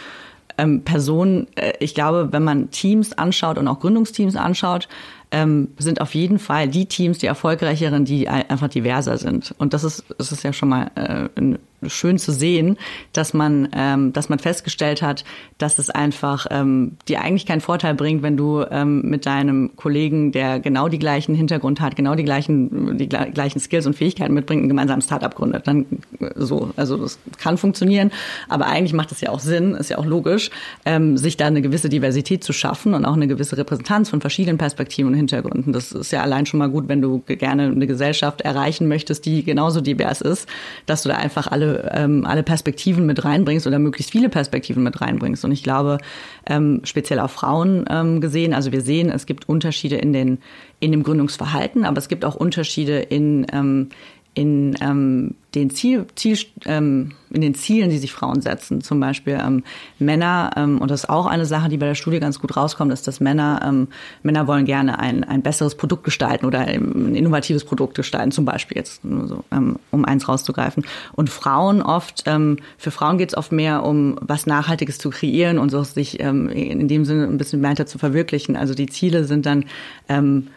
ähm, 0.58 0.84
Personen, 0.84 1.48
äh, 1.56 1.72
ich 1.80 1.94
glaube, 1.94 2.28
wenn 2.30 2.44
man 2.44 2.70
Teams 2.70 3.12
anschaut 3.12 3.58
und 3.58 3.68
auch 3.68 3.80
Gründungsteams 3.80 4.36
anschaut, 4.36 4.88
ähm, 5.32 5.68
sind 5.78 6.00
auf 6.00 6.14
jeden 6.14 6.38
Fall 6.38 6.68
die 6.68 6.86
Teams, 6.86 7.18
die 7.18 7.26
erfolgreicheren, 7.26 8.04
die 8.04 8.28
einfach 8.28 8.68
diverser 8.68 9.18
sind. 9.18 9.54
Und 9.58 9.74
das 9.74 9.82
ist, 9.82 10.04
das 10.18 10.30
ist 10.30 10.44
ja 10.44 10.52
schon 10.52 10.68
mal 10.68 10.90
äh, 10.94 11.56
schön 11.86 12.18
zu 12.18 12.32
sehen, 12.32 12.76
dass 13.12 13.34
man, 13.34 13.68
ähm, 13.74 14.12
dass 14.12 14.28
man 14.28 14.38
festgestellt 14.38 15.02
hat, 15.02 15.24
dass 15.58 15.78
es 15.78 15.90
einfach 15.90 16.46
ähm, 16.50 16.96
dir 17.08 17.20
eigentlich 17.20 17.46
keinen 17.46 17.60
Vorteil 17.60 17.94
bringt, 17.94 18.22
wenn 18.22 18.36
du 18.36 18.64
ähm, 18.70 19.02
mit 19.02 19.26
deinem 19.26 19.76
Kollegen, 19.76 20.32
der 20.32 20.60
genau 20.60 20.88
die 20.88 20.98
gleichen 20.98 21.34
Hintergrund 21.34 21.80
hat, 21.80 21.96
genau 21.96 22.14
die 22.14 22.24
gleichen, 22.24 22.98
die 22.98 23.08
gleichen 23.08 23.60
Skills 23.60 23.86
und 23.86 23.94
Fähigkeiten 23.94 24.34
mitbringt, 24.34 24.64
ein 24.64 24.68
gemeinsames 24.68 25.04
Startup 25.04 25.34
gründet. 25.34 25.66
Dann 25.66 25.86
äh, 26.20 26.30
so, 26.36 26.70
also 26.76 26.96
das 26.96 27.18
kann 27.38 27.58
funktionieren, 27.58 28.10
aber 28.48 28.66
eigentlich 28.66 28.92
macht 28.92 29.12
es 29.12 29.20
ja 29.20 29.30
auch 29.30 29.40
Sinn, 29.40 29.74
ist 29.74 29.90
ja 29.90 29.98
auch 29.98 30.06
logisch, 30.06 30.50
ähm, 30.84 31.16
sich 31.16 31.36
da 31.36 31.46
eine 31.46 31.62
gewisse 31.62 31.88
Diversität 31.88 32.44
zu 32.44 32.52
schaffen 32.52 32.94
und 32.94 33.04
auch 33.04 33.14
eine 33.14 33.28
gewisse 33.28 33.56
Repräsentanz 33.56 34.10
von 34.10 34.20
verschiedenen 34.20 34.58
Perspektiven 34.58 35.08
und 35.10 35.14
Hintergründen. 35.14 35.72
Das 35.72 35.92
ist 35.92 36.12
ja 36.12 36.22
allein 36.22 36.46
schon 36.46 36.58
mal 36.58 36.70
gut, 36.70 36.88
wenn 36.88 37.02
du 37.02 37.22
gerne 37.26 37.64
eine 37.64 37.86
Gesellschaft 37.86 38.40
erreichen 38.40 38.88
möchtest, 38.88 39.26
die 39.26 39.44
genauso 39.44 39.80
divers 39.80 40.20
ist, 40.20 40.48
dass 40.86 41.02
du 41.02 41.08
da 41.08 41.16
einfach 41.16 41.46
alle 41.46 41.71
ähm, 41.92 42.24
alle 42.24 42.42
Perspektiven 42.42 43.06
mit 43.06 43.24
reinbringst 43.24 43.66
oder 43.66 43.78
möglichst 43.78 44.12
viele 44.12 44.28
Perspektiven 44.28 44.82
mit 44.82 45.00
reinbringst. 45.00 45.44
Und 45.44 45.52
ich 45.52 45.62
glaube, 45.62 45.98
ähm, 46.46 46.80
speziell 46.84 47.18
auf 47.20 47.32
Frauen 47.32 47.84
ähm, 47.88 48.20
gesehen, 48.20 48.54
also 48.54 48.72
wir 48.72 48.80
sehen, 48.80 49.10
es 49.10 49.26
gibt 49.26 49.48
Unterschiede 49.48 49.96
in 49.96 50.12
den 50.12 50.38
in 50.80 50.90
dem 50.90 51.04
Gründungsverhalten, 51.04 51.84
aber 51.84 51.98
es 51.98 52.08
gibt 52.08 52.24
auch 52.24 52.34
Unterschiede 52.34 52.98
in 52.98 53.46
ähm, 53.52 53.90
in 54.34 54.74
ähm, 54.80 55.34
den 55.54 55.68
Ziel, 55.68 56.06
Ziel 56.14 56.38
ähm, 56.64 57.12
in 57.30 57.42
den 57.42 57.54
Zielen, 57.54 57.90
die 57.90 57.98
sich 57.98 58.12
Frauen 58.12 58.40
setzen. 58.40 58.80
Zum 58.80 58.98
Beispiel 58.98 59.38
ähm, 59.42 59.62
Männer 59.98 60.52
ähm, 60.56 60.80
und 60.80 60.90
das 60.90 61.04
ist 61.04 61.10
auch 61.10 61.26
eine 61.26 61.44
Sache, 61.44 61.68
die 61.68 61.76
bei 61.76 61.86
der 61.86 61.94
Studie 61.94 62.18
ganz 62.18 62.40
gut 62.40 62.56
rauskommt, 62.56 62.92
ist, 62.92 63.06
dass 63.06 63.20
Männer 63.20 63.60
ähm, 63.62 63.88
Männer 64.22 64.46
wollen 64.46 64.64
gerne 64.64 64.98
ein 64.98 65.24
ein 65.24 65.42
besseres 65.42 65.74
Produkt 65.74 66.04
gestalten 66.04 66.46
oder 66.46 66.60
ein 66.60 67.14
innovatives 67.14 67.64
Produkt 67.64 67.94
gestalten. 67.94 68.32
Zum 68.32 68.46
Beispiel 68.46 68.78
jetzt 68.78 69.04
nur 69.04 69.28
so, 69.28 69.44
ähm, 69.52 69.78
um 69.90 70.06
eins 70.06 70.26
rauszugreifen. 70.28 70.86
Und 71.12 71.28
Frauen 71.28 71.82
oft 71.82 72.22
ähm, 72.26 72.56
für 72.78 72.90
Frauen 72.90 73.18
geht 73.18 73.30
es 73.30 73.36
oft 73.36 73.52
mehr 73.52 73.84
um 73.84 74.16
was 74.22 74.46
Nachhaltiges 74.46 74.96
zu 74.96 75.10
kreieren 75.10 75.58
und 75.58 75.68
so 75.70 75.82
sich 75.82 76.20
ähm, 76.20 76.48
in 76.48 76.88
dem 76.88 77.04
Sinne 77.04 77.24
ein 77.24 77.36
bisschen 77.36 77.62
weiter 77.62 77.84
zu 77.84 77.98
verwirklichen. 77.98 78.56
Also 78.56 78.72
die 78.72 78.86
Ziele 78.86 79.24
sind 79.24 79.44
dann 79.44 79.66
ähm, 80.08 80.48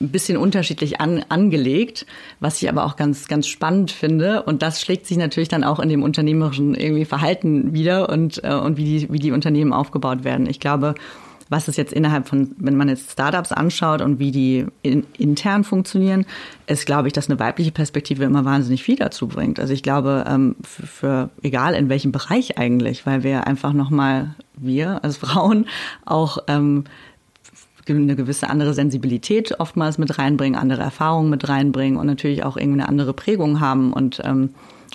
ein 0.00 0.10
bisschen 0.10 0.36
unterschiedlich 0.36 1.00
an, 1.00 1.24
angelegt, 1.28 2.06
was 2.40 2.62
ich 2.62 2.68
aber 2.68 2.84
auch 2.84 2.96
ganz, 2.96 3.26
ganz 3.28 3.46
spannend 3.46 3.90
finde. 3.90 4.42
Und 4.42 4.62
das 4.62 4.80
schlägt 4.80 5.06
sich 5.06 5.16
natürlich 5.16 5.48
dann 5.48 5.64
auch 5.64 5.80
in 5.80 5.88
dem 5.88 6.02
unternehmerischen 6.02 6.74
irgendwie 6.74 7.04
Verhalten 7.04 7.72
wieder 7.72 8.08
und, 8.08 8.42
äh, 8.44 8.54
und 8.54 8.76
wie, 8.76 8.84
die, 8.84 9.12
wie 9.12 9.18
die 9.18 9.32
Unternehmen 9.32 9.72
aufgebaut 9.72 10.24
werden. 10.24 10.48
Ich 10.48 10.60
glaube, 10.60 10.94
was 11.48 11.68
es 11.68 11.76
jetzt 11.76 11.92
innerhalb 11.92 12.28
von, 12.28 12.54
wenn 12.58 12.76
man 12.76 12.88
jetzt 12.88 13.10
Startups 13.10 13.52
anschaut 13.52 14.02
und 14.02 14.18
wie 14.18 14.30
die 14.30 14.66
in, 14.82 15.04
intern 15.16 15.64
funktionieren, 15.64 16.26
ist, 16.66 16.86
glaube 16.86 17.08
ich, 17.08 17.14
dass 17.14 17.30
eine 17.30 17.40
weibliche 17.40 17.72
Perspektive 17.72 18.24
immer 18.24 18.44
wahnsinnig 18.44 18.82
viel 18.82 18.96
dazu 18.96 19.28
bringt. 19.28 19.58
Also 19.58 19.72
ich 19.72 19.82
glaube, 19.82 20.24
ähm, 20.28 20.56
für, 20.62 20.86
für 20.86 21.30
egal 21.42 21.74
in 21.74 21.88
welchem 21.88 22.12
Bereich 22.12 22.58
eigentlich, 22.58 23.06
weil 23.06 23.22
wir 23.22 23.46
einfach 23.46 23.72
nochmal, 23.72 24.34
wir 24.56 25.02
als 25.04 25.16
Frauen 25.16 25.66
auch 26.04 26.38
ähm, 26.48 26.84
eine 27.96 28.16
gewisse 28.16 28.50
andere 28.50 28.74
Sensibilität 28.74 29.58
oftmals 29.60 29.98
mit 29.98 30.18
reinbringen, 30.18 30.58
andere 30.58 30.82
Erfahrungen 30.82 31.30
mit 31.30 31.48
reinbringen 31.48 31.98
und 31.98 32.06
natürlich 32.06 32.44
auch 32.44 32.56
irgendwie 32.56 32.80
eine 32.80 32.88
andere 32.88 33.12
Prägung 33.12 33.60
haben 33.60 33.92
und 33.92 34.20
ähm, 34.24 34.50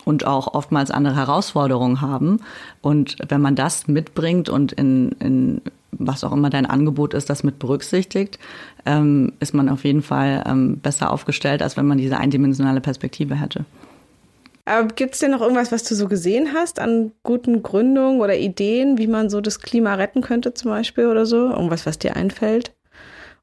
und 0.06 0.26
auch 0.26 0.54
oftmals 0.54 0.92
andere 0.92 1.16
Herausforderungen 1.16 2.02
haben. 2.02 2.42
Und 2.82 3.18
wenn 3.30 3.42
man 3.42 3.56
das 3.56 3.88
mitbringt 3.88 4.50
und 4.50 4.74
in, 4.74 5.14
in 5.20 5.62
was 5.92 6.24
auch 6.24 6.32
immer 6.32 6.50
dein 6.50 6.66
Angebot 6.66 7.14
ist, 7.14 7.30
das 7.30 7.44
mit 7.44 7.60
berücksichtigt, 7.60 8.40
ähm, 8.86 9.34
ist 9.40 9.54
man 9.54 9.70
auf 9.70 9.84
jeden 9.84 10.02
Fall 10.02 10.44
ähm, 10.46 10.80
besser 10.80 11.12
aufgestellt, 11.12 11.62
als 11.62 11.78
wenn 11.78 11.86
man 11.86 11.98
diese 11.98 12.18
eindimensionale 12.18 12.82
Perspektive 12.82 13.36
hätte. 13.36 13.66
Gibt 14.96 15.14
es 15.14 15.20
denn 15.20 15.32
noch 15.32 15.42
irgendwas, 15.42 15.74
was 15.74 15.84
du 15.84 15.94
so 15.94 16.08
gesehen 16.08 16.54
hast 16.54 16.80
an 16.80 17.12
guten 17.24 17.64
Gründungen 17.64 18.22
oder 18.22 18.38
Ideen, 18.38 18.98
wie 18.98 19.08
man 19.08 19.30
so 19.30 19.42
das 19.42 19.60
Klima 19.60 19.96
retten 19.96 20.22
könnte 20.22 20.54
zum 20.54 20.72
Beispiel 20.72 21.08
oder 21.08 21.26
so? 21.26 21.50
Irgendwas, 21.50 21.86
was 21.86 22.00
dir 22.00 22.16
einfällt? 22.16 22.72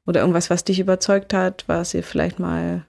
Oder 0.05 0.21
irgendwas, 0.21 0.49
was 0.49 0.63
dich 0.63 0.79
überzeugt 0.79 1.33
hat, 1.33 1.63
was 1.67 1.93
ihr 1.93 2.03
vielleicht 2.03 2.39
mal 2.39 2.85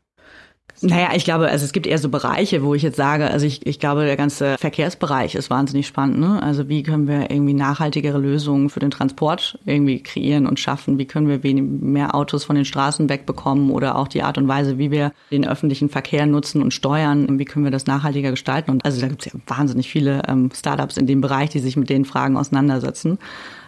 naja, 0.81 1.11
ich 1.14 1.25
glaube, 1.25 1.48
also 1.48 1.64
es 1.64 1.72
gibt 1.72 1.87
eher 1.87 1.98
so 1.98 2.09
Bereiche, 2.09 2.64
wo 2.64 2.75
ich 2.75 2.83
jetzt 2.83 2.96
sage, 2.96 3.31
also 3.31 3.46
ich, 3.46 3.66
ich 3.66 3.79
glaube, 3.79 4.05
der 4.05 4.16
ganze 4.16 4.57
Verkehrsbereich 4.59 5.37
ist 5.37 5.48
wahnsinnig 5.48 5.87
spannend. 5.87 6.18
Ne? 6.18 6.42
Also 6.42 6.68
wie 6.68 6.83
können 6.83 7.07
wir 7.07 7.31
irgendwie 7.31 7.55
nachhaltigere 7.55 8.18
Lösungen 8.18 8.68
für 8.68 8.81
den 8.81 8.90
Transport 8.90 9.59
irgendwie 9.64 10.03
kreieren 10.03 10.46
und 10.46 10.59
schaffen? 10.59 10.98
Wie 10.98 11.07
können 11.07 11.29
wir 11.29 11.42
wenig, 11.44 11.62
mehr 11.62 12.14
Autos 12.14 12.44
von 12.44 12.57
den 12.57 12.64
Straßen 12.64 13.09
wegbekommen 13.09 13.70
oder 13.70 13.96
auch 13.96 14.09
die 14.09 14.22
Art 14.22 14.38
und 14.38 14.48
Weise, 14.48 14.79
wie 14.79 14.90
wir 14.90 15.12
den 15.31 15.46
öffentlichen 15.46 15.88
Verkehr 15.88 16.27
nutzen 16.27 16.62
und 16.62 16.75
steuern? 16.75 17.38
Wie 17.38 17.44
können 17.44 17.64
wir 17.64 17.72
das 17.72 17.87
nachhaltiger 17.87 18.31
gestalten? 18.31 18.70
Und 18.72 18.85
also 18.85 19.01
da 19.01 19.07
gibt 19.07 19.25
es 19.25 19.33
ja 19.33 19.38
wahnsinnig 19.46 19.88
viele 19.88 20.22
ähm, 20.27 20.51
Startups 20.53 20.96
in 20.96 21.07
dem 21.07 21.20
Bereich, 21.20 21.51
die 21.51 21.61
sich 21.61 21.77
mit 21.77 21.90
den 21.90 22.05
Fragen 22.05 22.37
auseinandersetzen. 22.37 23.18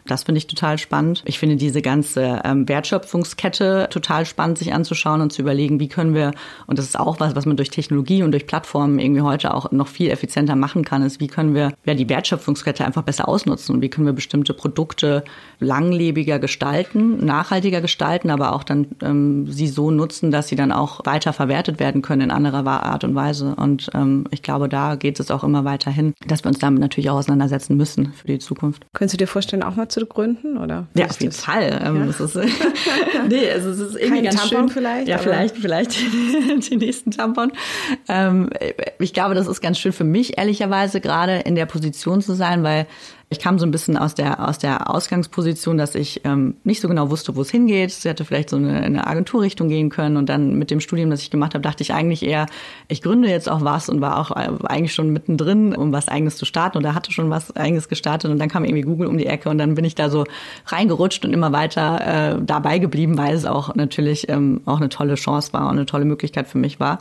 Das 0.07 0.25
finde 0.25 0.39
ich 0.39 0.47
total 0.47 0.79
spannend. 0.79 1.23
Ich 1.25 1.39
finde 1.39 1.57
diese 1.57 1.81
ganze 1.81 2.43
ähm, 2.45 2.69
Wertschöpfungskette 2.69 3.89
total 3.91 4.27
spannend, 4.27 4.59
sich 4.59 4.75
anzuschauen 4.75 5.21
und 5.21 5.33
zu 5.33 5.43
überlegen, 5.43 5.81
wie 5.81 5.89
können 5.89 6.15
wir, 6.15 6.33
und 6.67 6.79
das 6.79 6.85
ist 6.85 6.99
auch 6.99 7.21
was, 7.21 7.35
was 7.35 7.47
man 7.47 7.57
durch 7.57 7.71
Technologie 7.71 8.23
und 8.23 8.33
durch 8.33 8.47
Plattformen 8.47 8.99
irgendwie 8.99 9.23
heute 9.23 9.55
auch 9.55 9.73
noch 9.73 9.89
viel 9.89 10.11
effizienter 10.11 10.57
machen 10.57 10.85
kann, 10.85 11.03
ist, 11.03 11.21
wie 11.21 11.27
können 11.27 11.55
wir 11.55 11.73
ja, 11.87 11.95
die 11.95 12.09
Wertschöpfungskette 12.09 12.85
einfach 12.85 13.03
besser 13.03 13.29
ausnutzen 13.29 13.75
und 13.75 13.81
wie 13.81 13.89
können 13.89 14.07
wir 14.07 14.13
bestimmte 14.13 14.53
Produkte 14.53 15.25
langlebiger 15.59 16.39
gestalten, 16.39 17.25
nachhaltiger 17.25 17.81
gestalten, 17.81 18.31
aber 18.31 18.55
auch 18.55 18.65
dann 18.65 18.87
ähm, 19.03 19.47
sie 19.51 19.69
so 19.69 19.91
nutzen, 19.91 20.31
dass 20.31 20.49
sie 20.49 20.57
dann 20.57 20.73
auch 20.73 21.01
weiter 21.05 21.33
verwertet 21.33 21.81
werden 21.81 22.03
können 22.03 22.23
in 22.23 22.31
anderer 22.31 22.65
Art 22.65 23.05
und 23.05 23.15
Weise. 23.15 23.55
Und 23.57 23.91
ähm, 23.95 24.25
ich 24.31 24.43
glaube, 24.43 24.69
da 24.69 24.97
geht 24.97 25.21
es 25.21 25.31
auch 25.31 25.45
immer 25.45 25.65
weiter 25.65 25.91
hin, 25.91 26.15
dass 26.27 26.45
wir 26.45 26.49
uns 26.49 26.59
damit 26.59 26.81
natürlich 26.81 27.11
auch 27.11 27.17
auseinandersetzen 27.17 27.77
müssen 27.77 28.13
für 28.13 28.27
die 28.27 28.39
Zukunft. 28.39 28.87
Könntest 28.93 29.15
du 29.15 29.25
dir 29.25 29.29
vorstellen, 29.29 29.63
auch 29.63 29.77
mal 29.77 29.89
zu 29.95 30.07
gründen? 30.07 30.59
Oder 30.59 30.87
ja, 30.95 31.07
auf 31.07 31.21
jeden 31.21 31.33
das? 31.33 31.45
Fall. 31.45 31.81
Ähm, 31.85 32.05
ja. 32.05 32.25
Ist, 32.25 32.37
nee, 33.29 33.51
also 33.51 33.71
es 33.71 33.81
ist 33.81 33.97
irgendwie 33.97 34.23
Kein 34.23 34.25
ganz 34.25 34.37
Tampon 34.37 34.59
schön. 34.59 34.69
vielleicht? 34.69 35.09
Ja, 35.09 35.19
vielleicht, 35.19 35.57
vielleicht 35.57 35.97
den 36.71 36.79
nächsten 36.79 37.11
Tampon. 37.11 37.53
Ähm, 38.09 38.51
ich 38.99 39.13
glaube, 39.15 39.35
das 39.35 39.47
ist 39.47 39.61
ganz 39.61 39.79
schön 39.79 39.93
für 39.93 40.05
mich, 40.05 40.37
ehrlicherweise, 40.37 41.01
gerade 41.01 41.39
in 41.39 41.55
der 41.55 41.67
Position 41.67 42.21
zu 42.21 42.35
sein, 42.35 42.63
weil 42.63 42.87
ich 43.35 43.41
kam 43.41 43.59
so 43.59 43.67
ein 43.67 43.73
bisschen 43.73 43.97
aus 43.97 44.15
der, 44.15 44.49
aus 44.49 44.59
der 44.59 44.89
Ausgangsposition, 44.95 45.77
dass 45.77 45.97
ich 45.97 46.21
ähm, 46.25 46.55
nicht 46.63 46.81
so 46.81 46.87
genau 46.87 47.11
wusste, 47.11 47.35
wo 47.35 47.41
es 47.41 47.51
hingeht. 47.51 47.91
Sie 47.91 48.09
hätte 48.09 48.25
vielleicht 48.25 48.51
so 48.51 48.57
eine, 48.57 48.81
eine 48.81 49.09
Agenturrichtung 49.09 49.69
gehen 49.69 49.91
können. 49.91 50.17
Und 50.17 50.29
dann 50.29 50.55
mit 50.55 50.71
dem 50.71 50.79
Studium, 50.79 51.11
das 51.11 51.21
ich 51.21 51.31
gemacht 51.31 51.55
habe, 51.55 51.63
dachte 51.63 51.83
ich 51.83 51.93
eigentlich 51.93 52.23
eher, 52.23 52.47
ich 52.87 53.03
gründe 53.03 53.29
jetzt 53.29 53.49
auch 53.49 53.65
was 53.65 53.89
und 53.89 54.01
war 54.01 54.19
auch 54.21 54.31
äh, 54.31 54.51
eigentlich 54.65 54.95
schon 54.95 55.11
mittendrin, 55.11 55.75
um 55.75 55.93
was 55.93 56.07
Eigenes 56.07 56.37
zu 56.37 56.45
starten 56.45 56.79
oder 56.79 56.95
hatte 56.95 57.11
schon 57.11 57.29
was 57.29 57.55
Eigenes 57.57 57.89
gestartet. 57.89 58.31
Und 58.31 58.39
dann 58.39 58.49
kam 58.49 58.65
irgendwie 58.65 58.83
Google 58.83 59.09
um 59.09 59.19
die 59.19 59.27
Ecke 59.27 59.51
und 59.51 59.59
dann 59.59 59.75
bin 59.75 59.85
ich 59.85 59.97
da 59.97 60.09
so 60.09 60.25
reingerutscht 60.67 61.25
und 61.25 61.33
immer 61.33 61.51
weiter 61.51 62.37
äh, 62.37 62.41
dabei 62.41 62.79
geblieben, 62.79 63.19
weil 63.19 63.35
es 63.35 63.45
auch 63.45 63.75
natürlich 63.75 64.29
ähm, 64.29 64.61
auch 64.65 64.79
eine 64.79 64.91
tolle 64.91 65.17
Chance 65.17 65.53
war 65.53 65.65
und 65.65 65.77
eine 65.77 65.87
tolle 65.87 66.05
Möglichkeit 66.05 66.47
für 66.47 66.59
mich 66.59 66.79
war. 66.79 67.01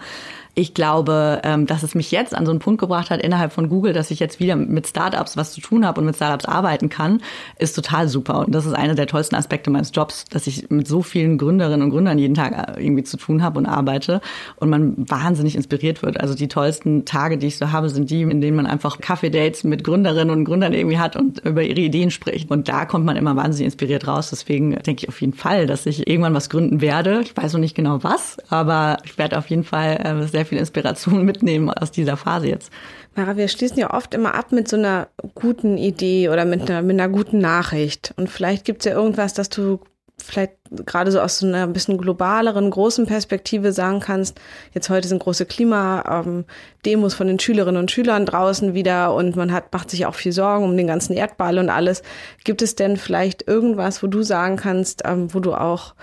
Ich 0.55 0.75
glaube, 0.75 1.41
ähm, 1.43 1.65
dass 1.65 1.81
es 1.81 1.95
mich 1.95 2.11
jetzt 2.11 2.35
an 2.35 2.45
so 2.45 2.51
einen 2.51 2.59
Punkt 2.59 2.79
gebracht 2.79 3.09
hat 3.09 3.21
innerhalb 3.21 3.51
von 3.51 3.69
Google, 3.69 3.91
dass 3.91 4.11
ich 4.11 4.19
jetzt 4.19 4.39
wieder 4.39 4.55
mit 4.55 4.85
Startups 4.85 5.35
was 5.35 5.51
zu 5.51 5.61
tun 5.61 5.83
habe 5.83 5.99
und 5.99 6.05
mit 6.05 6.15
Startups 6.15 6.45
arbeiten 6.45 6.89
kann, 6.89 7.21
ist 7.57 7.73
total 7.73 8.07
super. 8.07 8.45
Und 8.45 8.53
das 8.53 8.67
ist 8.67 8.73
einer 8.73 8.93
der 8.93 9.07
tollsten 9.07 9.35
Aspekte 9.35 9.71
meines 9.71 9.89
Jobs, 9.95 10.25
dass 10.25 10.45
ich 10.45 10.69
mit 10.69 10.87
so 10.87 11.01
vielen 11.01 11.39
Gründerinnen 11.39 11.81
und 11.81 11.89
Gründern 11.89 12.19
jeden 12.19 12.35
Tag 12.35 12.77
äh, 12.77 12.85
irgendwie 12.85 13.03
zu 13.03 13.17
tun 13.17 13.41
habe 13.41 13.57
und 13.57 13.65
arbeite 13.65 14.21
und 14.57 14.69
man 14.69 14.93
wahnsinnig 14.97 15.55
inspiriert 15.55 16.03
wird. 16.03 16.21
Also 16.21 16.35
die 16.35 16.47
tollsten 16.47 17.03
Tage, 17.03 17.39
die 17.39 17.47
ich 17.47 17.57
so 17.57 17.71
habe, 17.71 17.89
sind 17.89 18.11
die, 18.11 18.21
in 18.21 18.39
denen 18.39 18.55
man 18.55 18.67
einfach 18.67 18.99
Kaffee-Dates 18.99 19.63
mit 19.63 19.83
Gründerinnen 19.83 20.29
und 20.29 20.45
Gründern 20.45 20.73
irgendwie 20.73 20.99
hat 20.99 21.15
und 21.15 21.39
über 21.39 21.63
ihre 21.63 21.81
Ideen 21.81 22.11
spricht. 22.11 22.51
Und 22.51 22.69
da 22.69 22.85
kommt 22.85 23.05
man 23.05 23.15
immer 23.15 23.35
wahnsinnig 23.35 23.65
inspiriert 23.65 24.07
raus. 24.07 24.29
Deswegen 24.29 24.71
denke 24.83 25.05
ich 25.05 25.09
auf 25.09 25.19
jeden 25.19 25.33
Fall, 25.33 25.65
dass 25.65 25.87
ich 25.87 26.07
irgendwann 26.07 26.35
was 26.35 26.51
gründen 26.51 26.79
werde. 26.79 27.21
Ich 27.23 27.35
weiß 27.35 27.53
noch 27.53 27.59
nicht 27.59 27.75
genau 27.75 28.03
was, 28.03 28.37
aber 28.49 28.97
ich 29.03 29.17
werde 29.17 29.39
auf 29.39 29.49
jeden 29.49 29.63
Fall 29.63 29.97
äh, 30.03 30.27
sehr 30.43 30.45
viel 30.45 30.57
Inspiration 30.57 31.23
mitnehmen 31.25 31.69
aus 31.69 31.91
dieser 31.91 32.17
Phase 32.17 32.47
jetzt. 32.47 32.71
Mara, 33.15 33.37
wir 33.37 33.47
schließen 33.47 33.77
ja 33.77 33.93
oft 33.93 34.13
immer 34.13 34.35
ab 34.35 34.51
mit 34.51 34.67
so 34.67 34.75
einer 34.75 35.07
guten 35.35 35.77
Idee 35.77 36.29
oder 36.29 36.45
mit 36.45 36.69
einer, 36.69 36.81
mit 36.81 36.99
einer 36.99 37.09
guten 37.09 37.39
Nachricht. 37.39 38.13
Und 38.17 38.29
vielleicht 38.29 38.65
gibt 38.65 38.81
es 38.81 38.85
ja 38.85 38.97
irgendwas, 38.97 39.33
das 39.33 39.49
du 39.49 39.79
vielleicht 40.23 40.53
gerade 40.85 41.11
so 41.11 41.19
aus 41.19 41.39
so 41.39 41.47
einer 41.47 41.63
ein 41.63 41.73
bisschen 41.73 41.97
globaleren, 41.97 42.69
großen 42.69 43.05
Perspektive 43.05 43.73
sagen 43.73 43.99
kannst, 43.99 44.39
jetzt 44.73 44.89
heute 44.89 45.07
sind 45.07 45.19
große 45.21 45.45
Klimademos 45.45 47.13
von 47.13 47.27
den 47.27 47.39
Schülerinnen 47.39 47.81
und 47.81 47.91
Schülern 47.91 48.25
draußen 48.25 48.73
wieder 48.73 49.13
und 49.13 49.35
man 49.35 49.51
hat, 49.51 49.73
macht 49.73 49.89
sich 49.89 50.05
auch 50.05 50.15
viel 50.15 50.31
Sorgen 50.31 50.65
um 50.65 50.77
den 50.77 50.87
ganzen 50.87 51.13
Erdball 51.13 51.57
und 51.57 51.69
alles. 51.69 52.03
Gibt 52.43 52.61
es 52.61 52.75
denn 52.75 52.97
vielleicht 52.97 53.47
irgendwas, 53.47 54.01
wo 54.01 54.07
du 54.07 54.23
sagen 54.23 54.55
kannst, 54.55 55.01
ähm, 55.05 55.33
wo 55.33 55.39
du 55.39 55.53
auch 55.55 55.93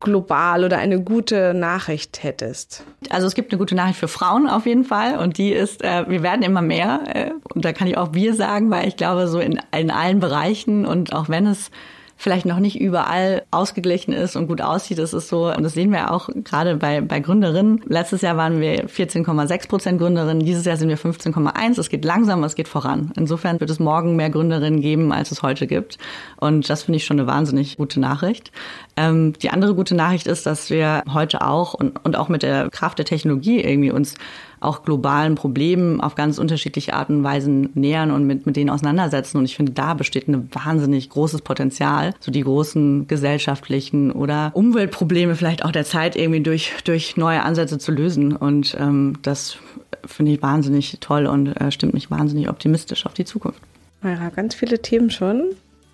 global 0.00 0.64
oder 0.64 0.78
eine 0.78 1.02
gute 1.02 1.54
Nachricht 1.54 2.22
hättest? 2.22 2.84
Also 3.10 3.26
es 3.26 3.34
gibt 3.34 3.52
eine 3.52 3.58
gute 3.58 3.74
Nachricht 3.74 3.98
für 3.98 4.08
Frauen 4.08 4.48
auf 4.48 4.66
jeden 4.66 4.84
Fall 4.84 5.18
und 5.18 5.38
die 5.38 5.52
ist, 5.52 5.82
äh, 5.82 6.08
wir 6.08 6.22
werden 6.22 6.42
immer 6.42 6.62
mehr 6.62 7.00
äh, 7.12 7.30
und 7.54 7.64
da 7.64 7.72
kann 7.72 7.88
ich 7.88 7.96
auch 7.96 8.14
wir 8.14 8.34
sagen, 8.34 8.70
weil 8.70 8.86
ich 8.86 8.96
glaube 8.96 9.26
so 9.28 9.40
in, 9.40 9.60
in 9.76 9.90
allen 9.90 10.20
Bereichen 10.20 10.86
und 10.86 11.12
auch 11.12 11.28
wenn 11.28 11.46
es 11.46 11.70
vielleicht 12.18 12.46
noch 12.46 12.58
nicht 12.58 12.80
überall 12.80 13.44
ausgeglichen 13.52 14.12
ist 14.12 14.34
und 14.34 14.48
gut 14.48 14.60
aussieht. 14.60 14.98
Das 14.98 15.14
ist 15.14 15.28
so, 15.28 15.52
und 15.54 15.62
das 15.62 15.72
sehen 15.72 15.92
wir 15.92 16.12
auch 16.12 16.28
gerade 16.44 16.76
bei, 16.76 17.00
bei 17.00 17.20
Gründerinnen. 17.20 17.80
Letztes 17.86 18.22
Jahr 18.22 18.36
waren 18.36 18.60
wir 18.60 18.88
14,6 18.88 19.68
Prozent 19.68 19.98
Gründerinnen, 20.00 20.44
dieses 20.44 20.64
Jahr 20.64 20.76
sind 20.76 20.88
wir 20.88 20.98
15,1. 20.98 21.78
Es 21.78 21.88
geht 21.88 22.04
langsam, 22.04 22.42
es 22.42 22.56
geht 22.56 22.66
voran. 22.66 23.12
Insofern 23.16 23.60
wird 23.60 23.70
es 23.70 23.78
morgen 23.78 24.16
mehr 24.16 24.30
Gründerinnen 24.30 24.80
geben, 24.80 25.12
als 25.12 25.30
es 25.30 25.42
heute 25.42 25.68
gibt. 25.68 25.96
Und 26.36 26.68
das 26.68 26.82
finde 26.82 26.96
ich 26.96 27.06
schon 27.06 27.20
eine 27.20 27.28
wahnsinnig 27.28 27.76
gute 27.76 28.00
Nachricht. 28.00 28.50
Ähm, 28.96 29.34
die 29.34 29.50
andere 29.50 29.76
gute 29.76 29.94
Nachricht 29.94 30.26
ist, 30.26 30.44
dass 30.44 30.70
wir 30.70 31.04
heute 31.12 31.42
auch 31.42 31.72
und, 31.74 32.04
und 32.04 32.16
auch 32.16 32.28
mit 32.28 32.42
der 32.42 32.68
Kraft 32.70 32.98
der 32.98 33.06
Technologie 33.06 33.60
irgendwie 33.60 33.92
uns 33.92 34.16
auch 34.60 34.82
globalen 34.82 35.34
Problemen 35.34 36.00
auf 36.00 36.14
ganz 36.14 36.38
unterschiedliche 36.38 36.94
Arten 36.94 37.18
und 37.18 37.24
Weisen 37.24 37.70
nähern 37.74 38.10
und 38.10 38.26
mit, 38.26 38.46
mit 38.46 38.56
denen 38.56 38.70
auseinandersetzen. 38.70 39.38
Und 39.38 39.44
ich 39.44 39.56
finde, 39.56 39.72
da 39.72 39.94
besteht 39.94 40.28
ein 40.28 40.48
wahnsinnig 40.52 41.10
großes 41.10 41.42
Potenzial, 41.42 42.14
so 42.20 42.30
die 42.30 42.42
großen 42.42 43.06
gesellschaftlichen 43.06 44.12
oder 44.12 44.50
Umweltprobleme 44.54 45.34
vielleicht 45.34 45.64
auch 45.64 45.72
der 45.72 45.84
Zeit 45.84 46.16
irgendwie 46.16 46.42
durch, 46.42 46.72
durch 46.84 47.16
neue 47.16 47.42
Ansätze 47.42 47.78
zu 47.78 47.92
lösen. 47.92 48.34
Und 48.34 48.76
ähm, 48.78 49.14
das 49.22 49.58
finde 50.04 50.32
ich 50.32 50.42
wahnsinnig 50.42 50.98
toll 51.00 51.26
und 51.26 51.48
äh, 51.60 51.70
stimmt 51.70 51.94
mich 51.94 52.10
wahnsinnig 52.10 52.48
optimistisch 52.48 53.06
auf 53.06 53.14
die 53.14 53.24
Zukunft. 53.24 53.60
Ja, 54.02 54.30
ganz 54.30 54.54
viele 54.54 54.80
Themen 54.80 55.10
schon. 55.10 55.44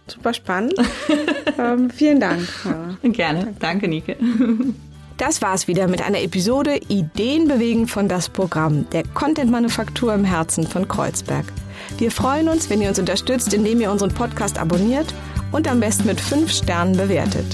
Super 0.06 0.34
spannend. 0.34 0.74
ähm, 1.58 1.88
vielen 1.90 2.20
Dank. 2.20 2.46
Gerne. 3.02 3.54
Danke, 3.58 3.88
Nike. 3.88 4.16
Das 5.16 5.42
war's 5.42 5.68
wieder 5.68 5.86
mit 5.86 6.02
einer 6.02 6.22
Episode 6.22 6.76
Ideen 6.88 7.46
bewegen 7.46 7.86
von 7.86 8.08
das 8.08 8.28
Programm 8.28 8.88
der 8.90 9.04
Content-Manufaktur 9.14 10.12
im 10.12 10.24
Herzen 10.24 10.66
von 10.66 10.88
Kreuzberg. 10.88 11.44
Wir 11.98 12.10
freuen 12.10 12.48
uns, 12.48 12.68
wenn 12.68 12.82
ihr 12.82 12.88
uns 12.88 12.98
unterstützt, 12.98 13.54
indem 13.54 13.80
ihr 13.80 13.92
unseren 13.92 14.12
Podcast 14.12 14.58
abonniert 14.58 15.14
und 15.52 15.68
am 15.68 15.78
besten 15.78 16.06
mit 16.06 16.20
fünf 16.20 16.50
Sternen 16.50 16.96
bewertet. 16.96 17.46